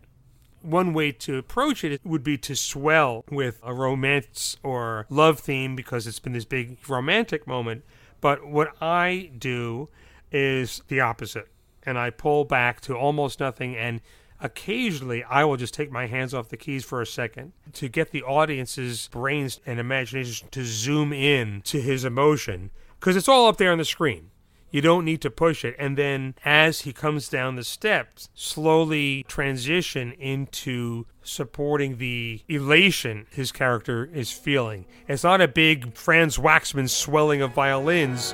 One 0.61 0.93
way 0.93 1.11
to 1.13 1.39
approach 1.39 1.83
it 1.83 1.99
would 2.03 2.23
be 2.23 2.37
to 2.37 2.55
swell 2.55 3.25
with 3.31 3.59
a 3.63 3.73
romance 3.73 4.57
or 4.61 5.07
love 5.09 5.39
theme 5.39 5.75
because 5.75 6.05
it's 6.05 6.19
been 6.19 6.33
this 6.33 6.45
big 6.45 6.77
romantic 6.87 7.47
moment. 7.47 7.83
But 8.21 8.45
what 8.45 8.75
I 8.79 9.31
do 9.39 9.89
is 10.31 10.83
the 10.87 10.99
opposite 10.99 11.47
and 11.85 11.97
I 11.97 12.09
pull 12.09 12.45
back 12.45 12.81
to 12.81 12.95
almost 12.95 13.39
nothing 13.39 13.75
and 13.75 14.01
occasionally 14.39 15.23
I 15.23 15.43
will 15.43 15.57
just 15.57 15.73
take 15.73 15.91
my 15.91 16.07
hands 16.07 16.33
off 16.33 16.49
the 16.49 16.57
keys 16.57 16.83
for 16.83 17.01
a 17.01 17.05
second 17.05 17.53
to 17.73 17.87
get 17.87 18.11
the 18.11 18.23
audience's 18.23 19.07
brains 19.11 19.59
and 19.65 19.79
imagination 19.79 20.47
to 20.51 20.65
zoom 20.65 21.13
in 21.13 21.61
to 21.65 21.81
his 21.81 22.03
emotion 22.03 22.71
because 22.99 23.15
it's 23.15 23.27
all 23.27 23.47
up 23.47 23.57
there 23.57 23.71
on 23.71 23.77
the 23.77 23.85
screen. 23.85 24.31
You 24.71 24.79
don't 24.79 25.03
need 25.03 25.21
to 25.21 25.29
push 25.29 25.65
it. 25.65 25.75
And 25.77 25.97
then 25.97 26.33
as 26.45 26.81
he 26.81 26.93
comes 26.93 27.27
down 27.27 27.57
the 27.57 27.63
steps, 27.63 28.29
slowly 28.33 29.25
transition 29.27 30.13
into 30.13 31.05
supporting 31.21 31.97
the 31.97 32.41
elation 32.47 33.27
his 33.31 33.51
character 33.51 34.09
is 34.13 34.31
feeling. 34.31 34.85
It's 35.09 35.25
not 35.25 35.41
a 35.41 35.47
big 35.47 35.93
Franz 35.95 36.37
Waxman 36.37 36.89
swelling 36.89 37.41
of 37.41 37.51
violins. 37.51 38.33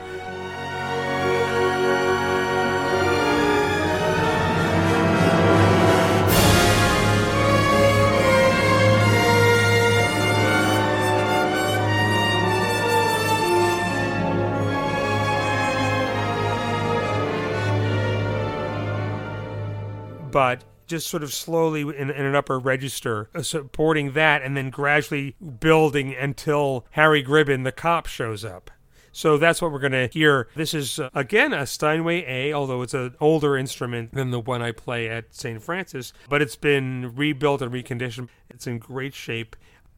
But 20.31 20.63
just 20.87 21.07
sort 21.07 21.23
of 21.23 21.33
slowly 21.33 21.81
in, 21.81 22.09
in 22.09 22.25
an 22.25 22.35
upper 22.35 22.57
register, 22.57 23.29
uh, 23.35 23.41
supporting 23.41 24.13
that, 24.13 24.41
and 24.41 24.55
then 24.55 24.69
gradually 24.69 25.35
building 25.59 26.15
until 26.15 26.85
Harry 26.91 27.23
Gribbon, 27.23 27.63
the 27.63 27.71
cop, 27.71 28.07
shows 28.07 28.43
up. 28.45 28.71
So 29.11 29.37
that's 29.37 29.61
what 29.61 29.71
we're 29.71 29.79
going 29.79 29.93
to 29.93 30.07
hear. 30.07 30.47
This 30.55 30.73
is, 30.73 30.99
uh, 30.99 31.09
again, 31.13 31.51
a 31.51 31.65
Steinway 31.65 32.23
A, 32.27 32.53
although 32.53 32.83
it's 32.83 32.93
an 32.93 33.15
older 33.19 33.57
instrument 33.57 34.13
than 34.13 34.29
the 34.31 34.39
one 34.39 34.61
I 34.61 34.71
play 34.71 35.09
at 35.09 35.33
St. 35.33 35.61
Francis, 35.61 36.13
but 36.29 36.41
it's 36.41 36.55
been 36.55 37.15
rebuilt 37.15 37.61
and 37.61 37.71
reconditioned. 37.71 38.29
It's 38.49 38.67
in 38.67 38.77
great 38.77 39.15
shape 39.15 39.55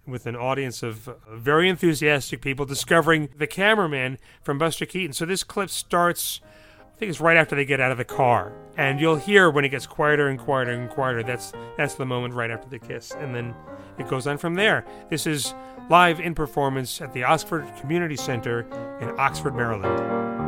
with 0.08 0.26
an 0.26 0.36
audience 0.36 0.82
of 0.82 1.08
uh, 1.08 1.14
very 1.32 1.70
enthusiastic 1.70 2.42
people 2.42 2.66
discovering 2.66 3.30
the 3.38 3.46
cameraman 3.46 4.18
from 4.42 4.58
Buster 4.58 4.86
Keaton. 4.86 5.14
So 5.14 5.26
this 5.26 5.44
clip 5.44 5.70
starts 5.70 6.40
think 7.00 7.10
it's 7.10 7.22
right 7.22 7.38
after 7.38 7.56
they 7.56 7.64
get 7.64 7.80
out 7.80 7.92
of 7.92 7.98
the 7.98 8.04
car, 8.04 8.52
and 8.76 9.00
you'll 9.00 9.16
hear 9.16 9.50
when 9.50 9.64
it 9.64 9.70
gets 9.70 9.88
quieter 9.88 10.28
and 10.28 10.38
quieter 10.38 10.72
and 10.72 10.90
quieter. 10.90 11.24
That's 11.24 11.54
that's 11.78 11.96
the 11.96 12.06
moment 12.06 12.34
right 12.34 12.52
after 12.52 12.68
the 12.68 12.78
kiss, 12.78 13.12
and 13.12 13.34
then 13.34 13.56
it 13.98 14.10
goes 14.10 14.28
on 14.28 14.38
from 14.38 14.56
there. 14.56 14.86
This 15.10 15.26
is 15.26 15.54
live 15.90 16.20
in 16.20 16.36
performance 16.36 17.00
at 17.00 17.14
the 17.14 17.24
Oxford 17.24 17.66
Community 17.80 18.18
Center 18.18 18.68
in 19.00 19.18
Oxford, 19.18 19.56
Maryland. 19.56 20.39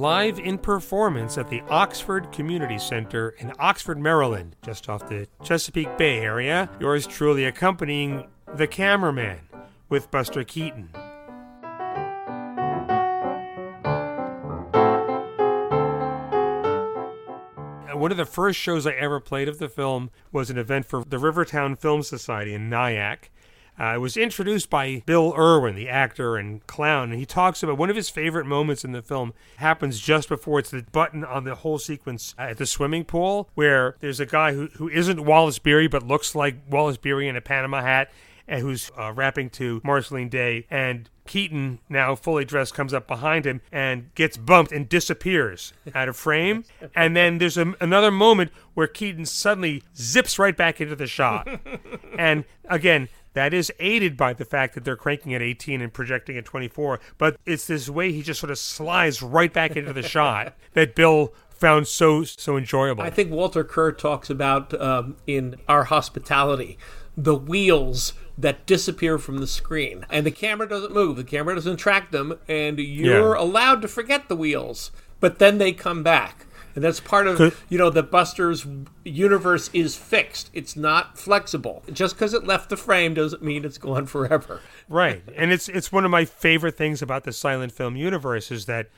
Live 0.00 0.38
in 0.38 0.56
performance 0.56 1.36
at 1.36 1.50
the 1.50 1.60
Oxford 1.68 2.32
Community 2.32 2.78
Center 2.78 3.34
in 3.38 3.52
Oxford, 3.58 3.98
Maryland, 3.98 4.56
just 4.64 4.88
off 4.88 5.06
the 5.10 5.28
Chesapeake 5.44 5.98
Bay 5.98 6.20
area. 6.20 6.70
Yours 6.80 7.06
truly 7.06 7.44
accompanying 7.44 8.26
the 8.54 8.66
cameraman 8.66 9.40
with 9.90 10.10
Buster 10.10 10.42
Keaton. 10.42 10.88
one 17.92 18.10
of 18.10 18.16
the 18.16 18.24
first 18.24 18.58
shows 18.58 18.86
I 18.86 18.92
ever 18.92 19.20
played 19.20 19.46
of 19.46 19.58
the 19.58 19.68
film 19.68 20.10
was 20.32 20.48
an 20.48 20.56
event 20.56 20.86
for 20.86 21.04
the 21.04 21.18
Rivertown 21.18 21.76
Film 21.76 22.02
Society 22.02 22.54
in 22.54 22.70
Nyack. 22.70 23.30
Uh, 23.80 23.94
it 23.94 23.98
was 23.98 24.16
introduced 24.16 24.68
by 24.68 25.02
Bill 25.06 25.32
Irwin, 25.34 25.74
the 25.74 25.88
actor 25.88 26.36
and 26.36 26.66
clown, 26.66 27.10
and 27.10 27.18
he 27.18 27.24
talks 27.24 27.62
about 27.62 27.78
one 27.78 27.88
of 27.88 27.96
his 27.96 28.10
favorite 28.10 28.44
moments 28.44 28.84
in 28.84 28.92
the 28.92 29.00
film 29.00 29.32
happens 29.56 29.98
just 29.98 30.28
before 30.28 30.58
it's 30.58 30.70
the 30.70 30.84
button 30.92 31.24
on 31.24 31.44
the 31.44 31.54
whole 31.54 31.78
sequence 31.78 32.34
at 32.36 32.58
the 32.58 32.66
swimming 32.66 33.04
pool, 33.06 33.48
where 33.54 33.96
there's 34.00 34.20
a 34.20 34.26
guy 34.26 34.52
who, 34.52 34.68
who 34.74 34.90
isn't 34.90 35.24
Wallace 35.24 35.58
Beery 35.58 35.88
but 35.88 36.06
looks 36.06 36.34
like 36.34 36.56
Wallace 36.68 36.98
Beery 36.98 37.26
in 37.26 37.36
a 37.36 37.40
Panama 37.40 37.80
hat, 37.80 38.10
and 38.46 38.60
who's 38.60 38.90
uh, 38.98 39.12
rapping 39.12 39.48
to 39.48 39.80
Marceline 39.82 40.28
Day, 40.28 40.66
and 40.70 41.08
Keaton, 41.26 41.78
now 41.88 42.16
fully 42.16 42.44
dressed, 42.44 42.74
comes 42.74 42.92
up 42.92 43.06
behind 43.06 43.46
him 43.46 43.60
and 43.70 44.12
gets 44.16 44.36
bumped 44.36 44.72
and 44.72 44.88
disappears 44.88 45.72
out 45.94 46.08
of 46.08 46.16
frame. 46.16 46.64
And 46.96 47.16
then 47.16 47.38
there's 47.38 47.56
a, 47.56 47.72
another 47.80 48.10
moment 48.10 48.50
where 48.74 48.88
Keaton 48.88 49.24
suddenly 49.24 49.84
zips 49.96 50.40
right 50.40 50.56
back 50.56 50.80
into 50.80 50.96
the 50.96 51.06
shot. 51.06 51.48
And 52.18 52.44
again, 52.68 53.08
that 53.34 53.54
is 53.54 53.72
aided 53.78 54.16
by 54.16 54.32
the 54.32 54.44
fact 54.44 54.74
that 54.74 54.84
they're 54.84 54.96
cranking 54.96 55.34
at 55.34 55.42
18 55.42 55.80
and 55.80 55.92
projecting 55.92 56.36
at 56.36 56.44
24. 56.44 57.00
But 57.18 57.36
it's 57.46 57.66
this 57.66 57.88
way 57.88 58.12
he 58.12 58.22
just 58.22 58.40
sort 58.40 58.50
of 58.50 58.58
slides 58.58 59.22
right 59.22 59.52
back 59.52 59.76
into 59.76 59.92
the 59.92 60.02
shot 60.02 60.54
that 60.74 60.94
Bill 60.94 61.32
found 61.50 61.86
so 61.86 62.24
so 62.24 62.56
enjoyable. 62.56 63.02
I 63.02 63.10
think 63.10 63.30
Walter 63.30 63.64
Kerr 63.64 63.92
talks 63.92 64.30
about 64.30 64.78
um, 64.80 65.16
in 65.26 65.56
Our 65.68 65.84
Hospitality 65.84 66.78
the 67.16 67.36
wheels 67.36 68.14
that 68.38 68.66
disappear 68.66 69.18
from 69.18 69.38
the 69.38 69.46
screen. 69.46 70.06
And 70.08 70.24
the 70.24 70.30
camera 70.30 70.68
doesn't 70.68 70.94
move, 70.94 71.16
the 71.16 71.24
camera 71.24 71.54
doesn't 71.54 71.76
track 71.76 72.10
them, 72.10 72.38
and 72.48 72.78
you're 72.78 73.34
yeah. 73.34 73.42
allowed 73.42 73.82
to 73.82 73.88
forget 73.88 74.28
the 74.28 74.36
wheels, 74.36 74.90
but 75.18 75.38
then 75.38 75.58
they 75.58 75.72
come 75.72 76.02
back. 76.02 76.46
And 76.74 76.84
that's 76.84 77.00
part 77.00 77.26
of, 77.26 77.64
you 77.68 77.78
know, 77.78 77.90
the 77.90 78.02
Buster's 78.02 78.66
universe 79.04 79.70
is 79.72 79.96
fixed. 79.96 80.50
It's 80.52 80.76
not 80.76 81.18
flexible. 81.18 81.82
Just 81.92 82.14
because 82.14 82.34
it 82.34 82.44
left 82.44 82.70
the 82.70 82.76
frame 82.76 83.14
doesn't 83.14 83.42
mean 83.42 83.64
it's 83.64 83.78
gone 83.78 84.06
forever. 84.06 84.60
Right. 84.88 85.22
And 85.36 85.52
it's 85.52 85.68
it's 85.68 85.92
one 85.92 86.04
of 86.04 86.10
my 86.10 86.24
favorite 86.24 86.76
things 86.76 87.02
about 87.02 87.24
the 87.24 87.32
silent 87.32 87.72
film 87.72 87.96
universe 87.96 88.50
is 88.50 88.66
that 88.66 88.88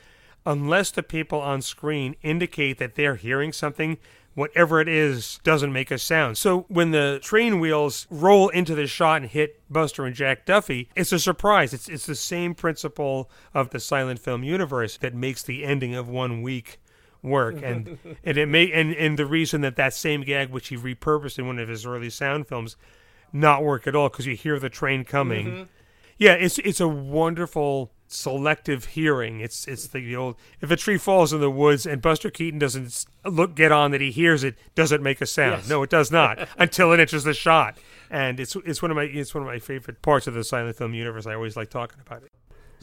unless 0.44 0.90
the 0.90 1.02
people 1.02 1.40
on 1.40 1.62
screen 1.62 2.16
indicate 2.22 2.78
that 2.78 2.94
they're 2.94 3.16
hearing 3.16 3.52
something 3.52 3.98
whatever 4.34 4.80
it 4.80 4.88
is 4.88 5.38
doesn't 5.44 5.72
make 5.72 5.90
a 5.90 5.98
sound. 5.98 6.38
So 6.38 6.64
when 6.68 6.90
the 6.90 7.20
train 7.22 7.60
wheels 7.60 8.06
roll 8.10 8.48
into 8.48 8.74
the 8.74 8.86
shot 8.86 9.22
and 9.22 9.30
hit 9.30 9.60
Buster 9.70 10.04
and 10.04 10.14
Jack 10.14 10.46
Duffy, 10.46 10.88
it's 10.96 11.12
a 11.12 11.18
surprise. 11.18 11.72
It's 11.72 11.88
it's 11.88 12.06
the 12.06 12.14
same 12.14 12.54
principle 12.54 13.30
of 13.54 13.70
the 13.70 13.80
silent 13.80 14.20
film 14.20 14.42
universe 14.42 14.96
that 14.98 15.14
makes 15.14 15.42
the 15.42 15.64
ending 15.64 15.94
of 15.94 16.08
one 16.08 16.42
week 16.42 16.78
work 17.22 17.56
and 17.62 17.98
and 18.24 18.36
it 18.36 18.46
may 18.46 18.70
and 18.72 18.94
and 18.94 19.18
the 19.18 19.26
reason 19.26 19.60
that 19.60 19.76
that 19.76 19.94
same 19.94 20.22
gag 20.22 20.50
which 20.50 20.68
he 20.68 20.76
repurposed 20.76 21.38
in 21.38 21.46
one 21.46 21.58
of 21.58 21.68
his 21.68 21.86
early 21.86 22.10
sound 22.10 22.46
films 22.48 22.76
not 23.32 23.62
work 23.62 23.86
at 23.86 23.96
all 23.96 24.08
because 24.08 24.26
you 24.26 24.36
hear 24.36 24.58
the 24.58 24.68
train 24.68 25.04
coming. 25.04 25.46
Mm-hmm. 25.46 25.62
Yeah, 26.18 26.34
it's 26.34 26.58
it's 26.58 26.80
a 26.80 26.88
wonderful 26.88 27.90
selective 28.06 28.84
hearing. 28.86 29.40
It's 29.40 29.66
it's 29.66 29.88
the 29.88 30.14
old 30.14 30.36
if 30.60 30.70
a 30.70 30.76
tree 30.76 30.98
falls 30.98 31.32
in 31.32 31.40
the 31.40 31.50
woods 31.50 31.86
and 31.86 32.02
Buster 32.02 32.30
Keaton 32.30 32.58
doesn't 32.58 33.06
look 33.24 33.54
get 33.54 33.72
on 33.72 33.90
that 33.92 34.00
he 34.00 34.10
hears 34.10 34.44
it, 34.44 34.56
does 34.74 34.92
it 34.92 35.00
make 35.00 35.20
a 35.20 35.26
sound? 35.26 35.62
Yes. 35.62 35.68
No, 35.68 35.82
it 35.82 35.90
does 35.90 36.10
not 36.10 36.48
until 36.58 36.92
it 36.92 37.00
enters 37.00 37.24
the 37.24 37.34
shot. 37.34 37.78
And 38.10 38.38
it's 38.38 38.54
it's 38.56 38.82
one 38.82 38.90
of 38.90 38.96
my 38.96 39.04
it's 39.04 39.34
one 39.34 39.42
of 39.42 39.48
my 39.48 39.58
favorite 39.58 40.02
parts 40.02 40.26
of 40.26 40.34
the 40.34 40.44
silent 40.44 40.76
film 40.76 40.94
universe. 40.94 41.26
I 41.26 41.34
always 41.34 41.56
like 41.56 41.70
talking 41.70 41.98
about 42.04 42.22
it. 42.22 42.30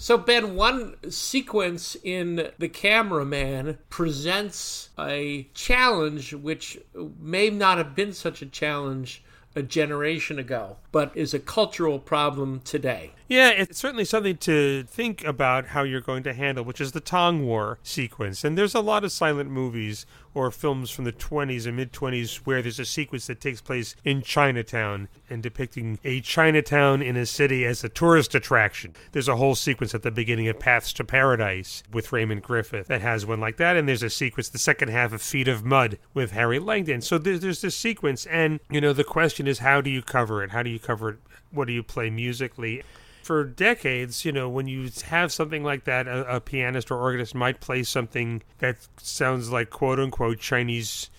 So 0.02 0.18
Ben, 0.18 0.56
one 0.56 0.96
sequence 1.12 1.98
in 2.02 2.52
The 2.58 2.70
Cameraman 2.70 3.80
presents 3.90 4.92
a 4.98 5.50
challenge 5.54 6.34
which 6.34 6.80
may 7.20 7.50
not 7.50 7.78
have 7.80 7.96
been 7.96 8.14
such 8.14 8.42
a 8.42 8.46
challenge 8.46 9.22
a 9.58 9.62
generation 9.62 10.40
ago, 10.40 10.78
but 10.94 11.12
is 11.18 11.34
a 11.34 11.40
cultural 11.40 12.00
problem 12.00 12.62
today. 12.64 13.12
Yeah, 13.30 13.50
it's 13.50 13.78
certainly 13.78 14.06
something 14.06 14.38
to 14.38 14.86
think 14.86 15.24
about 15.24 15.68
how 15.68 15.84
you're 15.84 16.02
going 16.02 16.24
to 16.24 16.34
handle, 16.34 16.66
which 16.66 16.82
is 16.82 16.94
the 16.94 17.00
Tong 17.00 17.46
War 17.46 17.78
sequence. 17.84 18.44
And 18.44 18.58
there's 18.58 18.74
a 18.74 18.80
lot 18.80 19.04
of 19.04 19.12
silent 19.12 19.52
movies 19.52 20.08
or 20.34 20.50
films 20.50 20.90
from 20.90 21.06
the 21.06 21.14
20s 21.14 21.68
and 21.68 21.78
mid 21.78 21.94
20s 21.94 22.38
where 22.38 22.64
there's 22.64 22.80
a 22.80 22.86
sequence 22.86 23.28
that 23.28 23.40
takes 23.40 23.62
place 23.62 23.96
in 24.04 24.24
Chinatown 24.24 25.10
and 25.30 25.44
depicting 25.44 26.00
a 26.04 26.22
Chinatown 26.22 27.04
in 27.04 27.16
a 27.16 27.28
city 27.28 27.68
as 27.68 27.84
a 27.84 27.90
tourist 27.90 28.34
attraction. 28.34 28.96
There's 29.12 29.28
a 29.28 29.36
whole 29.36 29.54
sequence 29.54 29.94
at 29.94 30.02
the 30.02 30.10
beginning 30.10 30.48
of 30.48 30.58
Paths 30.58 30.92
to 30.94 31.04
Paradise 31.04 31.84
with 31.94 32.12
Raymond 32.12 32.42
Griffith 32.42 32.88
that 32.88 33.02
has 33.02 33.28
one 33.28 33.40
like 33.40 33.58
that. 33.58 33.78
And 33.78 33.88
there's 33.88 34.02
a 34.02 34.10
sequence, 34.10 34.50
the 34.50 34.58
second 34.58 34.88
half 34.88 35.14
of 35.14 35.22
Feet 35.22 35.48
of 35.48 35.64
Mud 35.64 36.00
with 36.16 36.32
Harry 36.32 36.58
Langdon. 36.58 37.02
So 37.02 37.20
there's, 37.20 37.42
there's 37.42 37.62
this 37.62 37.76
sequence. 37.76 38.26
And, 38.26 38.60
you 38.72 38.82
know, 38.82 38.92
the 38.92 39.04
question 39.04 39.46
is 39.46 39.60
how 39.60 39.82
do 39.82 39.92
you 39.92 40.02
cover 40.02 40.44
it? 40.44 40.50
How 40.50 40.64
do 40.64 40.72
you 40.72 40.80
cover 40.80 41.10
it? 41.10 41.20
What 41.52 41.66
do 41.66 41.74
you 41.74 41.84
play 41.84 42.10
musically? 42.10 42.82
For 43.30 43.44
decades, 43.44 44.26
you 44.26 44.32
know, 44.32 44.50
when 44.50 44.66
you 44.66 44.90
have 45.06 45.32
something 45.32 45.64
like 45.64 45.84
that, 45.84 46.08
a, 46.08 46.38
a, 46.38 46.40
pianist 46.40 46.90
or 46.90 46.98
organist 46.98 47.36
might 47.36 47.60
play 47.60 47.84
something 47.84 48.42
that 48.58 48.78
sounds 48.98 49.52
like 49.52 49.70
quote 49.70 50.00
unquote 50.00 50.40
Chinese 50.40 51.12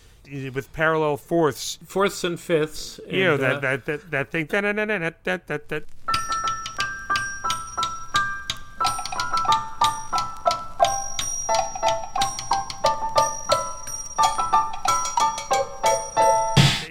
with 0.53 0.73
parallel 0.73 1.17
fourths, 1.17 1.79
fourths 1.87 2.25
and 2.25 2.41
fifths. 2.41 2.99
And, 3.07 3.17
you 3.17 3.23
know 3.23 3.37
that, 3.37 3.57
uh, 3.59 3.61
that 3.61 3.87
that 3.87 4.11
that 4.11 4.31
thing. 4.33 4.47
That, 4.47 4.63
that, 4.63 5.23
that, 5.23 5.47
that, 5.47 5.69
that. 5.69 5.85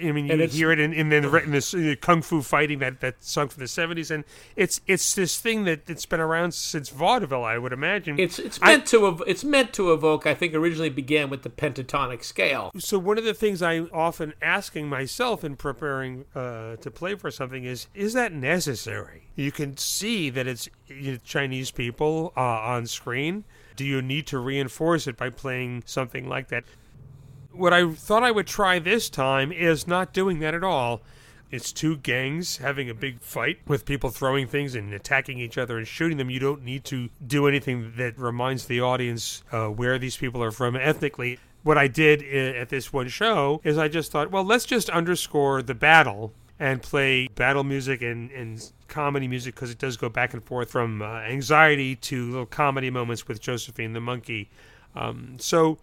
I 0.02 0.12
mean, 0.12 0.26
you 0.26 0.46
hear 0.46 0.72
it 0.72 0.80
in, 0.80 0.92
in, 0.92 1.12
in, 1.12 1.22
the, 1.22 1.36
in 1.38 1.50
this 1.50 1.74
uh, 1.74 1.94
kung 2.00 2.22
fu 2.22 2.42
fighting 2.42 2.78
that, 2.80 3.00
that 3.00 3.22
song 3.22 3.48
from 3.48 3.60
the 3.60 3.68
seventies, 3.68 4.10
and 4.10 4.24
it's 4.56 4.80
it's 4.86 5.14
this 5.14 5.38
thing 5.38 5.64
that 5.64 5.88
it's 5.88 6.06
been 6.06 6.20
around 6.20 6.54
since 6.54 6.88
vaudeville. 6.88 7.44
I 7.44 7.58
would 7.58 7.72
imagine 7.72 8.18
it's 8.18 8.38
it's 8.38 8.60
meant 8.60 8.82
I, 8.82 8.86
to 8.86 9.22
it's 9.26 9.44
meant 9.44 9.72
to 9.74 9.92
evoke. 9.92 10.26
I 10.26 10.34
think 10.34 10.54
originally 10.54 10.90
began 10.90 11.30
with 11.30 11.42
the 11.42 11.50
pentatonic 11.50 12.24
scale. 12.24 12.70
So 12.78 12.98
one 12.98 13.18
of 13.18 13.24
the 13.24 13.34
things 13.34 13.62
I'm 13.62 13.90
often 13.92 14.34
asking 14.40 14.88
myself 14.88 15.44
in 15.44 15.56
preparing 15.56 16.24
uh, 16.34 16.76
to 16.76 16.90
play 16.90 17.14
for 17.14 17.30
something 17.30 17.64
is 17.64 17.86
is 17.94 18.12
that 18.14 18.32
necessary? 18.32 19.28
You 19.36 19.52
can 19.52 19.76
see 19.76 20.30
that 20.30 20.46
it's 20.46 20.68
you 20.88 21.12
know, 21.12 21.18
Chinese 21.24 21.70
people 21.70 22.32
uh, 22.36 22.40
on 22.40 22.86
screen. 22.86 23.44
Do 23.76 23.84
you 23.84 24.02
need 24.02 24.26
to 24.28 24.38
reinforce 24.38 25.06
it 25.06 25.16
by 25.16 25.30
playing 25.30 25.84
something 25.86 26.28
like 26.28 26.48
that? 26.48 26.64
What 27.52 27.72
I 27.72 27.90
thought 27.90 28.22
I 28.22 28.30
would 28.30 28.46
try 28.46 28.78
this 28.78 29.10
time 29.10 29.52
is 29.52 29.86
not 29.86 30.12
doing 30.12 30.40
that 30.40 30.54
at 30.54 30.64
all. 30.64 31.02
It's 31.50 31.72
two 31.72 31.96
gangs 31.96 32.58
having 32.58 32.88
a 32.88 32.94
big 32.94 33.20
fight 33.20 33.58
with 33.66 33.84
people 33.84 34.10
throwing 34.10 34.46
things 34.46 34.76
and 34.76 34.94
attacking 34.94 35.38
each 35.38 35.58
other 35.58 35.78
and 35.78 35.86
shooting 35.86 36.16
them. 36.16 36.30
You 36.30 36.38
don't 36.38 36.62
need 36.62 36.84
to 36.84 37.08
do 37.26 37.48
anything 37.48 37.94
that 37.96 38.16
reminds 38.16 38.66
the 38.66 38.80
audience 38.80 39.42
uh, 39.50 39.66
where 39.66 39.98
these 39.98 40.16
people 40.16 40.42
are 40.44 40.52
from 40.52 40.76
ethnically. 40.76 41.40
What 41.64 41.76
I 41.76 41.88
did 41.88 42.22
at 42.22 42.68
this 42.68 42.92
one 42.92 43.08
show 43.08 43.60
is 43.64 43.76
I 43.78 43.88
just 43.88 44.12
thought, 44.12 44.30
well, 44.30 44.44
let's 44.44 44.64
just 44.64 44.88
underscore 44.90 45.60
the 45.60 45.74
battle 45.74 46.32
and 46.60 46.80
play 46.82 47.26
battle 47.34 47.64
music 47.64 48.00
and, 48.00 48.30
and 48.30 48.70
comedy 48.86 49.26
music 49.26 49.54
because 49.54 49.70
it 49.70 49.78
does 49.78 49.96
go 49.96 50.08
back 50.08 50.34
and 50.34 50.44
forth 50.44 50.70
from 50.70 51.02
uh, 51.02 51.20
anxiety 51.22 51.96
to 51.96 52.30
little 52.30 52.46
comedy 52.46 52.90
moments 52.90 53.26
with 53.26 53.40
Josephine 53.40 53.92
the 53.92 54.00
monkey. 54.00 54.50
Um, 54.94 55.36
so 55.38 55.78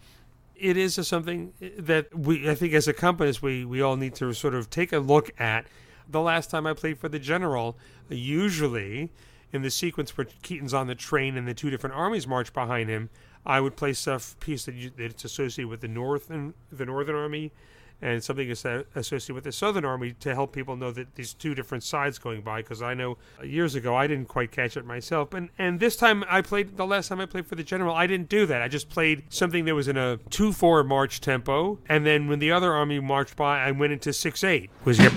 it 0.60 0.78
is 0.78 0.96
something 1.08 1.54
that 1.78 2.14
we, 2.18 2.50
I 2.50 2.56
think, 2.56 2.74
as 2.74 2.88
a 2.88 2.94
company, 2.94 3.34
we 3.42 3.66
we 3.66 3.82
all 3.82 3.96
need 3.96 4.16
to 4.16 4.34
sort 4.34 4.54
of 4.54 4.70
take 4.70 4.94
a 4.94 5.00
look 5.00 5.32
at. 5.40 5.66
The 6.10 6.22
last 6.22 6.50
time 6.50 6.66
I 6.66 6.74
played 6.74 7.00
for 7.00 7.10
the 7.10 7.20
General, 7.20 7.78
usually 8.10 9.12
in 9.52 9.62
the 9.62 9.70
sequence 9.70 10.18
where 10.18 10.28
Keaton's 10.42 10.74
on 10.74 10.88
the 10.88 10.96
train 10.96 11.38
and 11.38 11.48
the 11.48 11.54
two 11.54 11.70
different 11.70 11.96
armies 11.96 12.28
march 12.28 12.54
behind 12.54 12.90
him, 12.90 13.10
I 13.46 13.60
would 13.60 13.76
play 13.76 13.94
stuff 13.94 14.38
piece 14.40 14.66
that, 14.66 14.76
you, 14.76 14.90
that 14.92 15.06
it's 15.06 15.26
associated 15.26 15.70
with 15.70 15.82
the 15.82 15.88
North 15.88 16.30
and 16.30 16.54
the 16.72 16.86
Northern 16.86 17.16
Army 17.16 17.52
and 18.02 18.24
something 18.24 18.50
is 18.50 18.66
associated 18.96 19.34
with 19.34 19.44
the 19.44 19.52
Southern 19.52 19.86
Army 19.86 20.14
to 20.20 20.34
help 20.34 20.54
people 20.54 20.76
know 20.76 20.92
that 20.92 21.16
these 21.16 21.34
two 21.34 21.56
different 21.56 21.84
sides 21.84 22.20
going 22.20 22.42
by. 22.42 22.62
Because 22.62 22.82
I 22.82 22.94
know 22.94 23.18
uh, 23.40 23.44
years 23.44 23.76
ago 23.76 23.96
I 23.96 24.08
didn't 24.08 24.28
quite 24.28 24.52
catch 24.52 24.78
it 24.78 24.86
myself, 24.86 25.34
and 25.34 25.50
and 25.58 25.80
this 25.80 25.96
time 25.96 26.24
I 26.30 26.42
played 26.42 26.78
the 26.78 26.86
last 26.86 27.08
time 27.08 27.20
I 27.20 27.26
played 27.26 27.48
for 27.48 27.56
the 27.56 27.64
General, 27.64 27.96
I 27.96 28.08
didn't 28.08 28.30
do 28.30 28.46
that. 28.46 28.62
I 28.62 28.68
just 28.68 28.90
played 28.90 29.24
something 29.30 29.66
that 29.66 29.76
was 29.76 29.88
in 29.88 29.98
a 29.98 30.18
two 30.30 30.52
four 30.54 30.84
march 30.84 31.22
tempo, 31.22 31.80
and 31.90 32.06
then 32.06 32.28
when 32.28 32.40
the 32.40 32.52
other 32.52 32.74
army 32.74 33.00
marched 33.00 33.36
by, 33.36 33.60
I 33.60 33.72
went 33.72 33.94
into 33.94 34.14
six 34.14 34.44
eight. 34.44 34.70
Was 34.86 35.00
yep, 35.00 35.14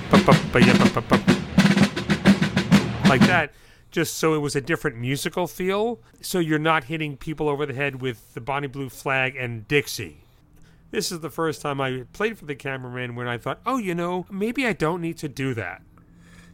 like 3.08 3.20
that 3.22 3.52
just 3.90 4.16
so 4.16 4.34
it 4.34 4.38
was 4.38 4.54
a 4.54 4.60
different 4.60 4.96
musical 4.96 5.46
feel. 5.46 6.00
So 6.20 6.38
you're 6.38 6.58
not 6.58 6.84
hitting 6.84 7.16
people 7.16 7.48
over 7.48 7.66
the 7.66 7.74
head 7.74 8.00
with 8.00 8.34
the 8.34 8.40
Bonnie 8.40 8.68
Blue 8.68 8.88
Flag 8.88 9.36
and 9.36 9.66
Dixie. 9.66 10.24
This 10.90 11.12
is 11.12 11.20
the 11.20 11.30
first 11.30 11.62
time 11.62 11.80
I 11.80 12.04
played 12.12 12.38
for 12.38 12.46
the 12.46 12.54
cameraman 12.54 13.14
when 13.14 13.28
I 13.28 13.38
thought, 13.38 13.60
oh, 13.64 13.78
you 13.78 13.94
know, 13.94 14.26
maybe 14.30 14.66
I 14.66 14.72
don't 14.72 15.00
need 15.00 15.18
to 15.18 15.28
do 15.28 15.54
that. 15.54 15.82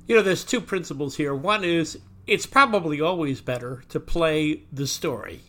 You 0.07 0.16
know, 0.16 0.22
there's 0.22 0.44
two 0.44 0.61
principles 0.61 1.16
here. 1.16 1.35
One 1.35 1.64
is 1.64 1.99
it's 2.27 2.46
probably 2.46 3.01
always 3.01 3.40
better 3.40 3.83
to 3.88 4.01
play 4.01 4.64
the 4.72 4.87
story. 4.87 5.40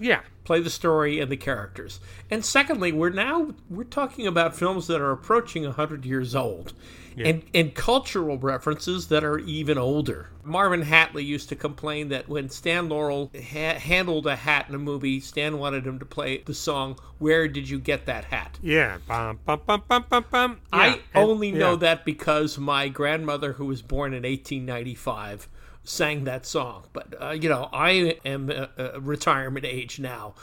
Yeah. 0.00 0.20
Play 0.44 0.60
the 0.60 0.70
story 0.70 1.20
and 1.20 1.30
the 1.30 1.36
characters. 1.36 2.00
And 2.30 2.44
secondly, 2.44 2.90
we're 2.92 3.10
now 3.10 3.54
we're 3.68 3.84
talking 3.84 4.26
about 4.26 4.56
films 4.56 4.86
that 4.86 5.00
are 5.00 5.10
approaching 5.12 5.64
100 5.64 6.04
years 6.06 6.34
old. 6.34 6.72
And, 7.20 7.42
and 7.52 7.74
cultural 7.74 8.38
references 8.38 9.08
that 9.08 9.24
are 9.24 9.40
even 9.40 9.76
older. 9.76 10.30
Marvin 10.44 10.84
Hatley 10.84 11.26
used 11.26 11.48
to 11.48 11.56
complain 11.56 12.10
that 12.10 12.28
when 12.28 12.48
Stan 12.48 12.88
Laurel 12.88 13.32
ha- 13.34 13.74
handled 13.80 14.28
a 14.28 14.36
hat 14.36 14.66
in 14.68 14.76
a 14.76 14.78
movie, 14.78 15.18
Stan 15.18 15.58
wanted 15.58 15.84
him 15.84 15.98
to 15.98 16.04
play 16.04 16.38
the 16.46 16.54
song 16.54 16.96
"Where 17.18 17.48
Did 17.48 17.68
You 17.68 17.80
Get 17.80 18.06
That 18.06 18.26
Hat." 18.26 18.60
Yeah. 18.62 18.98
Bum, 19.08 19.40
bum, 19.44 19.62
bum, 19.66 19.82
bum, 19.88 20.04
bum, 20.08 20.26
bum. 20.30 20.60
Yeah. 20.72 20.78
I 20.78 20.86
And- 20.86 21.00
only 21.28 21.50
know 21.50 21.72
yeah. 21.72 21.78
that 21.78 22.04
because 22.04 22.56
my 22.56 22.86
grandmother, 22.88 23.54
who 23.54 23.64
was 23.66 23.82
born 23.82 24.14
in 24.14 24.22
1895, 24.22 25.48
sang 25.88 26.24
that 26.24 26.46
song. 26.46 26.84
But 26.92 27.20
uh, 27.20 27.30
you 27.30 27.48
know, 27.48 27.68
I 27.72 28.18
am 28.24 28.50
uh, 28.50 28.66
uh, 28.78 29.00
retirement 29.00 29.64
age 29.64 29.98
now, 29.98 30.34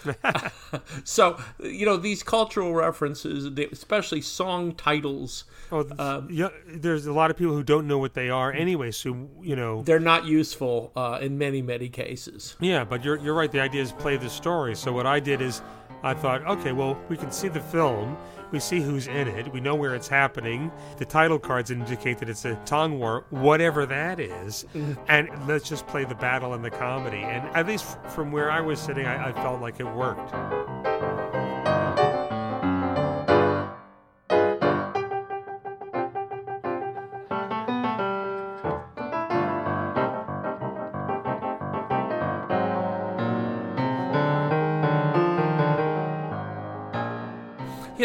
so 1.04 1.40
you 1.60 1.86
know 1.86 1.98
these 1.98 2.24
cultural 2.24 2.74
references, 2.74 3.46
especially 3.72 4.22
song 4.22 4.74
titles, 4.74 5.46
Oh, 5.72 5.86
um, 5.98 6.28
yeah, 6.32 6.50
there's 6.68 7.06
a 7.06 7.14
lot 7.14 7.32
of 7.32 7.38
people 7.38 7.54
who 7.54 7.64
don't 7.64 7.88
know 7.88 7.98
what 7.98 8.14
they 8.14 8.30
are 8.30 8.52
anyway. 8.52 8.92
So 8.92 9.28
you 9.42 9.56
know, 9.56 9.82
they're 9.84 10.00
not 10.00 10.26
useful 10.26 10.92
uh, 10.96 11.20
in 11.22 11.38
many 11.38 11.62
many 11.62 11.90
cases. 11.90 12.56
yeah. 12.60 12.84
But 12.84 13.04
you're 13.04 13.18
you're 13.18 13.34
right. 13.34 13.52
The 13.52 13.62
idea 13.62 13.82
is 13.82 13.92
play 13.92 14.18
the 14.18 14.30
story. 14.30 14.76
So 14.76 14.92
what 14.92 15.06
I 15.06 15.20
did 15.20 15.42
is, 15.42 15.62
I 16.04 16.14
thought, 16.14 16.46
okay, 16.46 16.72
well, 16.72 16.98
we 17.10 17.18
can 17.18 17.32
see 17.32 17.48
the 17.48 17.60
film. 17.62 18.18
We 18.52 18.60
see 18.60 18.82
who's 18.82 19.08
in 19.08 19.28
it. 19.28 19.52
We 19.52 19.60
know 19.60 19.76
where 19.76 19.96
it's 19.96 20.08
happening. 20.08 20.72
The 20.98 21.06
title 21.06 21.40
cards 21.40 21.72
indicate 21.72 22.20
that 22.20 22.30
it's 22.30 22.46
a 22.46 22.56
tong 22.66 23.00
war, 23.00 23.26
whatever 23.30 23.86
that 23.86 24.20
is. 24.20 24.66
Mm. 24.74 24.98
And 25.08 25.48
let's 25.48 25.68
just 25.68 25.88
play 25.88 26.06
the 26.06 26.16
battle 26.16 26.54
and 26.54 26.64
the 26.64 26.72
comedy. 26.72 27.18
And 27.18 27.48
at 27.56 27.68
least 27.68 27.98
from 28.10 28.32
where 28.32 28.52
I 28.52 28.62
was 28.62 28.80
sitting, 28.80 29.06
I, 29.06 29.30
I 29.30 29.34
felt 29.34 29.62
like 29.62 29.80
it 29.80 29.86
worked. 29.86 30.34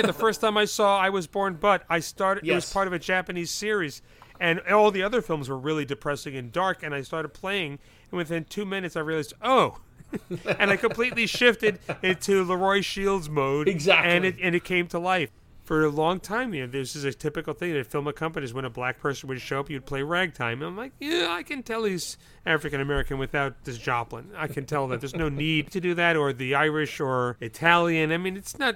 Yeah, 0.00 0.06
the 0.06 0.12
first 0.18 0.40
time 0.40 0.56
I 0.56 0.64
saw 0.64 0.98
I 0.98 1.10
Was 1.10 1.26
Born 1.26 1.58
But, 1.60 1.84
I 1.88 2.00
started. 2.00 2.46
It 2.46 2.54
was 2.54 2.72
part 2.72 2.86
of 2.86 2.92
a 2.92 2.98
Japanese 2.98 3.50
series, 3.50 4.02
and 4.38 4.60
all 4.60 4.90
the 4.90 5.02
other 5.02 5.20
films 5.20 5.48
were 5.48 5.58
really 5.58 5.84
depressing 5.84 6.36
and 6.36 6.50
dark. 6.50 6.82
And 6.82 6.94
I 6.94 7.02
started 7.02 7.30
playing, 7.30 7.78
and 8.10 8.18
within 8.18 8.44
two 8.44 8.64
minutes, 8.64 8.96
I 8.96 9.00
realized, 9.00 9.34
oh. 9.42 9.78
and 10.58 10.70
I 10.72 10.76
completely 10.76 11.26
shifted 11.26 11.78
into 12.02 12.42
Leroy 12.42 12.80
Shields 12.80 13.28
mode. 13.28 13.68
Exactly. 13.68 14.10
And 14.10 14.24
it 14.24 14.36
and 14.42 14.54
it 14.56 14.64
came 14.64 14.88
to 14.88 14.98
life. 14.98 15.30
For 15.62 15.84
a 15.84 15.88
long 15.88 16.18
time, 16.18 16.52
you 16.52 16.62
know, 16.62 16.66
this 16.66 16.96
is 16.96 17.04
a 17.04 17.12
typical 17.12 17.54
thing 17.54 17.74
that 17.74 17.86
film 17.86 18.10
companies, 18.12 18.52
when 18.52 18.64
a 18.64 18.70
black 18.70 18.98
person 18.98 19.28
would 19.28 19.40
show 19.40 19.60
up, 19.60 19.70
you'd 19.70 19.86
play 19.86 20.02
ragtime. 20.02 20.62
And 20.62 20.70
I'm 20.70 20.76
like, 20.76 20.90
yeah, 20.98 21.28
I 21.30 21.44
can 21.44 21.62
tell 21.62 21.84
he's 21.84 22.18
African 22.44 22.80
American 22.80 23.18
without 23.18 23.62
this 23.62 23.78
Joplin. 23.78 24.30
I 24.36 24.48
can 24.48 24.66
tell 24.66 24.88
that 24.88 25.00
there's 25.00 25.14
no 25.14 25.28
need 25.46 25.70
to 25.70 25.80
do 25.80 25.94
that, 25.94 26.16
or 26.16 26.32
the 26.32 26.56
Irish 26.56 26.98
or 26.98 27.36
Italian. 27.40 28.10
I 28.10 28.16
mean, 28.16 28.36
it's 28.36 28.58
not 28.58 28.74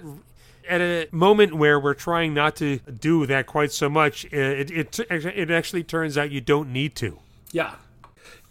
at 0.68 0.81
a 0.81 1.09
moment 1.12 1.55
where 1.55 1.79
we're 1.79 1.94
trying 1.94 2.35
not 2.35 2.57
to 2.57 2.79
do 2.79 3.27
that 3.27 3.46
quite 3.46 3.72
so 3.72 3.88
much, 3.88 4.24
uh, 4.27 4.37
it, 4.37 4.70
it, 4.70 5.00
it 5.11 5.50
actually 5.50 5.85
turns 5.85 6.16
out 6.18 6.31
you 6.31 6.40
don't 6.40 6.72
need 6.72 6.94
to. 6.96 7.18
Yeah. 7.53 7.74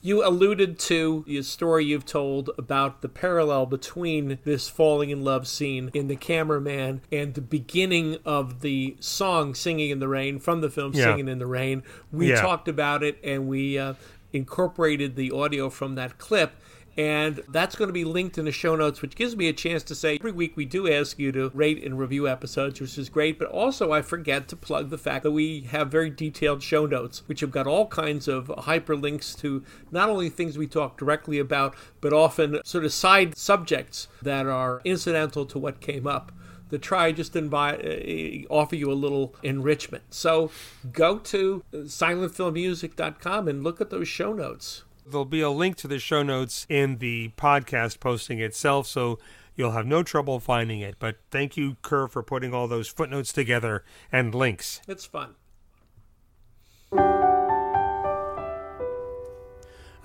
You 0.01 0.27
alluded 0.27 0.79
to 0.79 1.23
the 1.27 1.41
story 1.43 1.85
you've 1.85 2.05
told 2.05 2.49
about 2.57 3.01
the 3.01 3.07
parallel 3.07 3.65
between 3.65 4.37
this 4.43 4.67
falling 4.67 5.11
in 5.11 5.23
love 5.23 5.47
scene 5.47 5.89
in 5.93 6.09
The 6.09 6.17
Cameraman 6.17 6.99
and 7.09 7.33
the 7.33 7.41
beginning 7.41 8.17
of 8.25 8.59
the 8.59 8.97
song 8.99 9.55
Singing 9.55 9.91
in 9.91 9.99
the 9.99 10.09
Rain 10.09 10.39
from 10.39 10.59
the 10.59 10.69
film 10.69 10.91
Yeah. 10.93 11.05
Singing 11.05 11.29
in 11.29 11.39
the 11.39 11.47
Rain. 11.47 11.83
We 12.11 12.31
Yeah. 12.31 12.41
talked 12.41 12.67
about 12.67 13.01
it 13.01 13.17
and 13.23 13.47
we 13.47 13.77
uh, 13.79 13.93
incorporated 14.33 15.15
the 15.15 15.31
audio 15.31 15.69
from 15.69 15.95
that 15.95 16.17
clip. 16.17 16.51
And 16.95 17.41
that's 17.49 17.75
going 17.75 17.87
to 17.87 17.93
be 17.93 18.03
linked 18.03 18.37
in 18.37 18.45
the 18.45 18.51
show 18.51 18.75
notes, 18.75 19.01
which 19.01 19.15
gives 19.15 19.35
me 19.35 19.47
a 19.47 19.53
chance 19.53 19.81
to 19.83 19.95
say 19.95 20.15
every 20.15 20.31
week 20.31 20.55
we 20.55 20.65
do 20.65 20.91
ask 20.91 21.17
you 21.17 21.31
to 21.31 21.49
rate 21.53 21.83
and 21.83 21.97
review 21.97 22.27
episodes, 22.27 22.79
which 22.79 22.97
is 22.97 23.09
great. 23.09 23.39
But 23.39 23.47
also, 23.47 23.91
I 23.91 24.01
forget 24.01 24.47
to 24.49 24.55
plug 24.55 24.89
the 24.89 24.97
fact 24.97 25.23
that 25.23 25.31
we 25.31 25.61
have 25.61 25.89
very 25.89 26.11
detailed 26.11 26.61
show 26.61 26.85
notes, 26.85 27.23
which 27.27 27.39
have 27.39 27.51
got 27.51 27.65
all 27.65 27.87
kinds 27.87 28.27
of 28.27 28.47
hyperlinks 28.47 29.37
to 29.39 29.63
not 29.91 30.09
only 30.09 30.29
things 30.29 30.57
we 30.57 30.67
talk 30.67 30.97
directly 30.97 31.39
about, 31.39 31.75
but 31.99 32.13
often 32.13 32.59
sort 32.63 32.85
of 32.85 32.93
side 32.93 33.35
subjects 33.35 34.07
that 34.21 34.45
are 34.45 34.81
incidental 34.85 35.45
to 35.47 35.57
what 35.57 35.81
came 35.81 36.05
up 36.05 36.31
to 36.69 36.79
try 36.79 37.11
just 37.11 37.35
invite, 37.35 37.85
uh, 37.85 38.51
offer 38.51 38.75
you 38.75 38.91
a 38.91 38.93
little 38.93 39.35
enrichment. 39.43 40.03
So 40.09 40.49
go 40.91 41.19
to 41.19 41.63
silentfilmmusic.com 41.71 43.47
and 43.47 43.63
look 43.63 43.79
at 43.79 43.91
those 43.91 44.07
show 44.07 44.33
notes. 44.33 44.83
There'll 45.05 45.25
be 45.25 45.41
a 45.41 45.49
link 45.49 45.75
to 45.77 45.87
the 45.87 45.99
show 45.99 46.23
notes 46.23 46.65
in 46.69 46.97
the 46.97 47.31
podcast 47.37 47.99
posting 47.99 48.39
itself, 48.39 48.87
so 48.87 49.19
you'll 49.55 49.71
have 49.71 49.85
no 49.85 50.03
trouble 50.03 50.39
finding 50.39 50.79
it. 50.79 50.95
But 50.99 51.17
thank 51.29 51.57
you, 51.57 51.77
Kerr, 51.81 52.07
for 52.07 52.23
putting 52.23 52.53
all 52.53 52.67
those 52.67 52.87
footnotes 52.87 53.33
together 53.33 53.83
and 54.11 54.33
links. 54.33 54.81
It's 54.87 55.05
fun. 55.05 55.35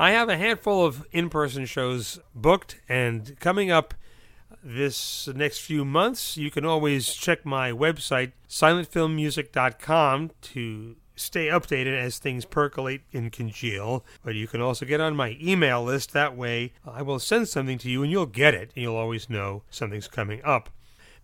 I 0.01 0.13
have 0.13 0.29
a 0.29 0.37
handful 0.37 0.87
of 0.87 1.07
in 1.11 1.29
person 1.29 1.67
shows 1.67 2.21
booked, 2.35 2.81
and 2.89 3.39
coming 3.41 3.71
up 3.71 3.95
this 4.63 5.29
next 5.29 5.59
few 5.59 5.85
months, 5.85 6.37
you 6.37 6.51
can 6.51 6.65
always 6.65 7.15
check 7.15 7.45
my 7.45 7.73
website, 7.73 8.33
silentfilmmusic.com, 8.49 10.31
to 10.43 10.97
stay 11.19 11.47
updated 11.49 11.99
as 11.99 12.19
things 12.19 12.45
percolate 12.45 13.03
and 13.13 13.33
congeal. 13.33 14.05
But 14.25 14.35
you 14.35 14.47
can 14.47 14.61
also 14.61 14.87
get 14.87 15.01
on 15.01 15.17
my 15.17 15.37
email 15.41 15.83
list. 15.83 16.13
That 16.13 16.37
way, 16.37 16.73
I 16.87 17.03
will 17.03 17.19
send 17.19 17.49
something 17.49 17.79
to 17.79 17.91
you 17.91 18.03
and 18.03 18.11
you'll 18.11 18.27
get 18.27 18.55
it, 18.55 18.71
and 18.75 18.83
you'll 18.83 18.97
always 18.97 19.29
know 19.29 19.63
something's 19.71 20.09
coming 20.09 20.41
up. 20.45 20.71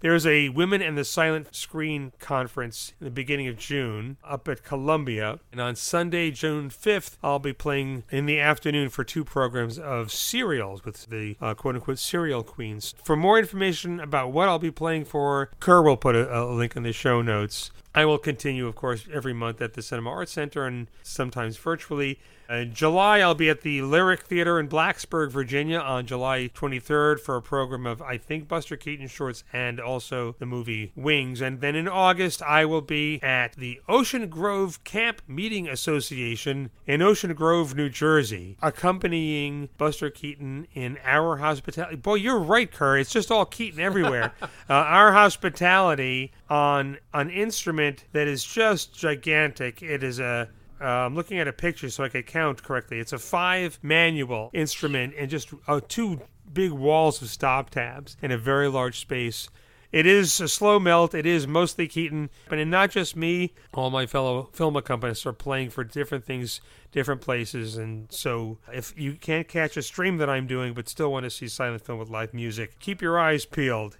There's 0.04 0.26
a 0.26 0.50
Women 0.50 0.82
and 0.82 0.98
the 0.98 1.04
Silent 1.04 1.54
Screen 1.54 2.12
conference 2.18 2.92
in 3.00 3.06
the 3.06 3.10
beginning 3.10 3.48
of 3.48 3.56
June 3.56 4.18
up 4.22 4.46
at 4.48 4.62
Columbia. 4.62 5.38
And 5.50 5.62
on 5.62 5.76
Sunday, 5.76 6.30
June 6.30 6.68
5th, 6.68 7.16
I'll 7.22 7.38
be 7.38 7.54
playing 7.54 8.04
in 8.10 8.26
the 8.26 8.38
afternoon 8.38 8.90
for 8.90 9.02
two 9.02 9.24
programs 9.24 9.78
of 9.78 10.12
serials 10.12 10.84
with 10.84 11.06
the 11.06 11.38
uh, 11.40 11.54
quote 11.54 11.76
unquote 11.76 11.98
serial 11.98 12.42
queens. 12.42 12.94
For 13.02 13.16
more 13.16 13.38
information 13.38 13.98
about 13.98 14.30
what 14.30 14.46
I'll 14.46 14.58
be 14.58 14.70
playing 14.70 15.06
for, 15.06 15.50
Kerr 15.58 15.80
will 15.80 15.96
put 15.96 16.14
a, 16.14 16.38
a 16.38 16.52
link 16.52 16.76
in 16.76 16.82
the 16.82 16.92
show 16.92 17.22
notes. 17.22 17.70
I 17.94 18.04
will 18.04 18.18
continue, 18.18 18.66
of 18.66 18.74
course, 18.74 19.06
every 19.12 19.32
month 19.32 19.62
at 19.62 19.74
the 19.74 19.82
Cinema 19.82 20.10
Arts 20.10 20.32
Center 20.32 20.66
and 20.66 20.88
sometimes 21.02 21.56
virtually. 21.56 22.18
In 22.48 22.74
July, 22.74 23.20
I'll 23.20 23.34
be 23.34 23.48
at 23.48 23.62
the 23.62 23.80
Lyric 23.80 24.22
Theater 24.22 24.60
in 24.60 24.68
Blacksburg, 24.68 25.30
Virginia 25.30 25.78
on 25.78 26.04
July 26.04 26.50
23rd 26.54 27.20
for 27.20 27.36
a 27.36 27.42
program 27.42 27.86
of, 27.86 28.02
I 28.02 28.18
think, 28.18 28.48
Buster 28.48 28.76
Keaton 28.76 29.06
shorts 29.06 29.44
and 29.52 29.80
also 29.80 30.34
the 30.38 30.44
movie 30.44 30.92
Wings. 30.94 31.40
And 31.40 31.60
then 31.60 31.74
in 31.74 31.88
August, 31.88 32.42
I 32.42 32.66
will 32.66 32.82
be 32.82 33.22
at 33.22 33.54
the 33.54 33.80
Ocean 33.88 34.28
Grove 34.28 34.84
Camp 34.84 35.22
Meeting 35.26 35.68
Association 35.68 36.70
in 36.86 37.00
Ocean 37.00 37.32
Grove, 37.32 37.74
New 37.74 37.88
Jersey, 37.88 38.58
accompanying 38.60 39.70
Buster 39.78 40.10
Keaton 40.10 40.66
in 40.74 40.98
Our 41.02 41.36
Hospitality. 41.38 41.96
Boy, 41.96 42.16
you're 42.16 42.40
right, 42.40 42.70
Kerr. 42.70 42.98
It's 42.98 43.12
just 43.12 43.30
all 43.30 43.46
Keaton 43.46 43.80
everywhere. 43.80 44.34
uh, 44.42 44.48
our 44.68 45.12
Hospitality 45.12 46.32
on 46.50 46.98
an 47.14 47.30
instrument 47.30 47.83
that 48.12 48.26
is 48.26 48.44
just 48.44 48.94
gigantic. 48.94 49.82
It 49.82 50.02
is 50.02 50.18
a 50.18 50.48
uh, 50.80 50.84
I'm 50.84 51.14
looking 51.14 51.38
at 51.38 51.48
a 51.48 51.52
picture 51.52 51.88
so 51.88 52.04
I 52.04 52.08
can 52.08 52.22
count 52.22 52.62
correctly. 52.62 52.98
It's 52.98 53.12
a 53.12 53.18
five 53.18 53.78
manual 53.82 54.50
instrument 54.52 55.14
and 55.16 55.30
just 55.30 55.52
uh, 55.68 55.80
two 55.86 56.20
big 56.52 56.72
walls 56.72 57.22
of 57.22 57.28
stop 57.28 57.70
tabs 57.70 58.16
in 58.20 58.30
a 58.30 58.38
very 58.38 58.68
large 58.68 58.98
space. 58.98 59.48
It 59.92 60.06
is 60.06 60.40
a 60.40 60.48
slow 60.48 60.80
melt. 60.80 61.14
It 61.14 61.24
is 61.24 61.46
mostly 61.46 61.86
Keaton, 61.86 62.28
but 62.48 62.58
and 62.58 62.68
not 62.68 62.90
just 62.90 63.14
me. 63.14 63.54
All 63.72 63.90
my 63.90 64.06
fellow 64.06 64.50
film 64.52 64.74
accompanists 64.74 65.24
are 65.24 65.32
playing 65.32 65.70
for 65.70 65.84
different 65.84 66.24
things, 66.24 66.60
different 66.90 67.20
places. 67.20 67.76
And 67.76 68.10
so, 68.10 68.58
if 68.72 68.92
you 68.98 69.12
can't 69.12 69.46
catch 69.46 69.76
a 69.76 69.82
stream 69.82 70.16
that 70.16 70.28
I'm 70.28 70.48
doing, 70.48 70.74
but 70.74 70.88
still 70.88 71.12
want 71.12 71.24
to 71.24 71.30
see 71.30 71.46
silent 71.46 71.84
film 71.84 72.00
with 72.00 72.10
live 72.10 72.34
music, 72.34 72.80
keep 72.80 73.00
your 73.00 73.20
eyes 73.20 73.46
peeled. 73.46 73.98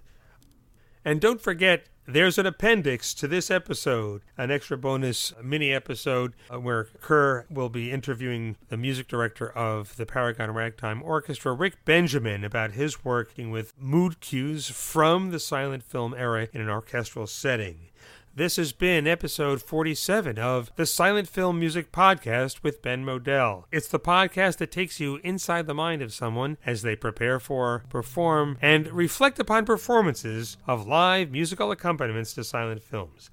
And 1.05 1.21
don't 1.21 1.39
forget, 1.39 1.85
there's 2.07 2.37
an 2.37 2.45
appendix 2.45 3.13
to 3.15 3.27
this 3.27 3.49
episode, 3.49 4.21
an 4.37 4.51
extra 4.51 4.77
bonus 4.77 5.33
mini 5.41 5.73
episode 5.73 6.33
uh, 6.53 6.59
where 6.59 6.85
Kerr 7.01 7.45
will 7.49 7.69
be 7.69 7.91
interviewing 7.91 8.57
the 8.69 8.77
music 8.77 9.07
director 9.07 9.49
of 9.49 9.95
the 9.97 10.05
Paragon 10.05 10.51
Ragtime 10.51 11.01
Orchestra, 11.01 11.53
Rick 11.53 11.83
Benjamin, 11.83 12.43
about 12.43 12.71
his 12.71 13.03
working 13.03 13.49
with 13.49 13.73
mood 13.79 14.19
cues 14.19 14.69
from 14.69 15.31
the 15.31 15.39
silent 15.39 15.83
film 15.83 16.13
era 16.13 16.47
in 16.53 16.61
an 16.61 16.69
orchestral 16.69 17.25
setting. 17.27 17.89
This 18.37 18.57
has 18.57 18.73
been 18.73 19.07
episode 19.07 19.61
47 19.61 20.37
of 20.37 20.69
the 20.75 20.85
Silent 20.85 21.29
Film 21.29 21.57
Music 21.57 21.93
Podcast 21.93 22.63
with 22.63 22.81
Ben 22.81 23.05
Model. 23.05 23.65
It's 23.71 23.87
the 23.87 23.97
podcast 23.97 24.57
that 24.57 24.73
takes 24.73 24.99
you 24.99 25.21
inside 25.23 25.67
the 25.67 25.73
mind 25.73 26.01
of 26.01 26.11
someone 26.13 26.57
as 26.65 26.81
they 26.81 26.97
prepare 26.97 27.39
for, 27.39 27.85
perform, 27.89 28.57
and 28.61 28.87
reflect 28.91 29.39
upon 29.39 29.63
performances 29.63 30.57
of 30.67 30.85
live 30.85 31.31
musical 31.31 31.71
accompaniments 31.71 32.33
to 32.33 32.43
silent 32.43 32.83
films. 32.83 33.29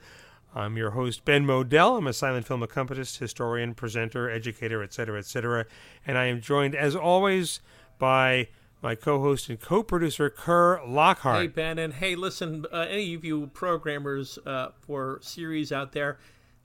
I'm 0.55 0.77
your 0.77 0.91
host, 0.91 1.25
Ben 1.25 1.45
Model. 1.45 1.97
I'm 1.97 2.07
a 2.07 2.13
silent 2.13 2.47
film 2.47 2.63
accompanist, 2.63 3.19
historian, 3.19 3.75
presenter, 3.75 4.31
educator, 4.31 4.85
etc., 4.85 5.19
etc., 5.19 5.67
and 6.07 6.17
I 6.17 6.27
am 6.27 6.41
joined, 6.41 6.77
as 6.77 6.95
always, 6.95 7.59
by 7.99 8.51
my 8.83 8.95
co-host 8.97 9.49
and 9.49 9.61
co-producer 9.61 10.28
Kerr 10.28 10.85
Lockhart. 10.85 11.41
Hey 11.41 11.47
Ben, 11.47 11.78
and 11.78 11.95
hey, 11.95 12.16
listen, 12.16 12.66
uh, 12.72 12.87
any 12.89 13.14
of 13.14 13.24
you 13.24 13.47
programmers 13.49 14.39
uh, 14.45 14.70
for 14.80 15.20
series 15.22 15.70
out 15.70 15.93
there, 15.93 16.18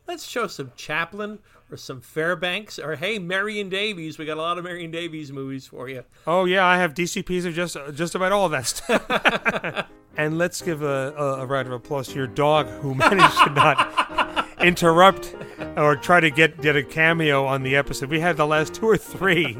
let's 0.07 0.25
show 0.27 0.47
some 0.47 0.71
Chaplin 0.75 1.39
or 1.69 1.77
some 1.77 2.01
Fairbanks 2.01 2.79
or 2.79 2.95
hey, 2.95 3.19
Marion 3.19 3.69
Davies. 3.69 4.17
We 4.17 4.25
got 4.25 4.37
a 4.37 4.41
lot 4.41 4.57
of 4.57 4.63
Marion 4.63 4.89
Davies 4.89 5.31
movies 5.31 5.67
for 5.67 5.87
you. 5.87 6.03
Oh 6.25 6.45
yeah, 6.45 6.65
I 6.65 6.77
have 6.77 6.93
DCPs 6.93 7.45
of 7.45 7.53
just 7.53 7.77
just 7.93 8.15
about 8.15 8.31
all 8.31 8.45
of 8.45 8.51
that 8.51 8.65
stuff. 8.65 9.87
and 10.17 10.37
let's 10.37 10.61
give 10.61 10.81
a, 10.81 11.13
a, 11.15 11.41
a 11.41 11.45
round 11.45 11.67
of 11.67 11.73
applause 11.73 12.07
to 12.09 12.15
your 12.15 12.27
dog 12.27 12.67
who 12.67 12.95
managed 12.95 13.37
to 13.43 13.49
not 13.51 14.47
interrupt 14.61 15.35
or 15.77 15.95
try 15.95 16.19
to 16.19 16.29
get 16.29 16.61
get 16.61 16.75
a 16.75 16.83
cameo 16.83 17.45
on 17.45 17.63
the 17.63 17.75
episode. 17.75 18.09
We 18.09 18.19
had 18.19 18.37
the 18.37 18.45
last 18.45 18.73
two 18.73 18.87
or 18.87 18.97
three, 18.97 19.57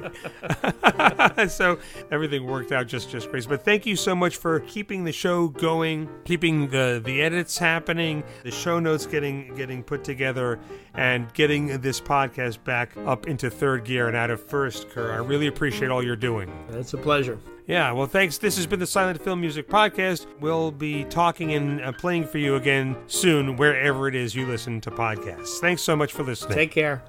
so 1.48 1.80
everything 2.12 2.46
worked 2.46 2.72
out 2.72 2.88
just 2.88 3.10
just 3.10 3.30
great. 3.30 3.48
But 3.48 3.64
thank 3.64 3.86
you 3.86 3.96
so 3.96 4.16
much 4.16 4.38
for 4.38 4.60
keeping 4.62 5.04
the 5.04 5.12
show 5.12 5.48
going, 5.48 6.10
keeping 6.26 6.70
the 6.70 7.02
the 7.04 7.22
edits 7.22 7.58
happening, 7.58 8.24
the 8.44 8.52
show 8.52 8.80
notes 8.80 9.06
getting 9.06 9.54
getting 9.56 9.84
put 9.84 10.04
together, 10.04 10.60
and 10.94 11.32
getting 11.34 11.80
this 11.82 12.00
podcast 12.00 12.64
back 12.64 12.96
up 13.06 13.28
into 13.28 13.50
third 13.50 13.86
gear 13.86 14.08
and 14.08 14.16
out 14.16 14.30
of 14.30 14.44
first. 14.44 14.90
Kerr, 14.90 15.12
I 15.12 15.18
really 15.18 15.48
appreciate 15.48 15.90
all 15.90 16.04
you're 16.04 16.16
doing. 16.16 16.52
It's 16.72 16.94
a 16.94 16.98
pleasure. 16.98 17.40
Yeah, 17.68 17.92
well, 17.92 18.08
thanks. 18.08 18.38
This 18.38 18.56
has 18.56 18.66
been 18.66 18.80
the 18.80 18.88
Silent 18.88 19.22
Film 19.22 19.42
Music 19.42 19.68
Podcast. 19.68 20.26
We'll 20.40 20.72
be 20.72 21.04
talking 21.04 21.54
and 21.54 21.82
uh, 21.82 21.92
playing 21.92 22.26
for 22.26 22.38
you 22.38 22.56
again 22.56 22.96
soon, 23.08 23.58
wherever 23.58 24.08
it 24.08 24.16
is 24.16 24.34
you 24.34 24.48
listen 24.48 24.80
to 24.82 24.92
podcasts. 24.92 25.60
Thanks 25.60 25.82
so 25.82 25.94
much 25.94 26.14
for 26.14 26.24
listening. 26.24 26.56
Take 26.56 26.72
care. 26.72 27.04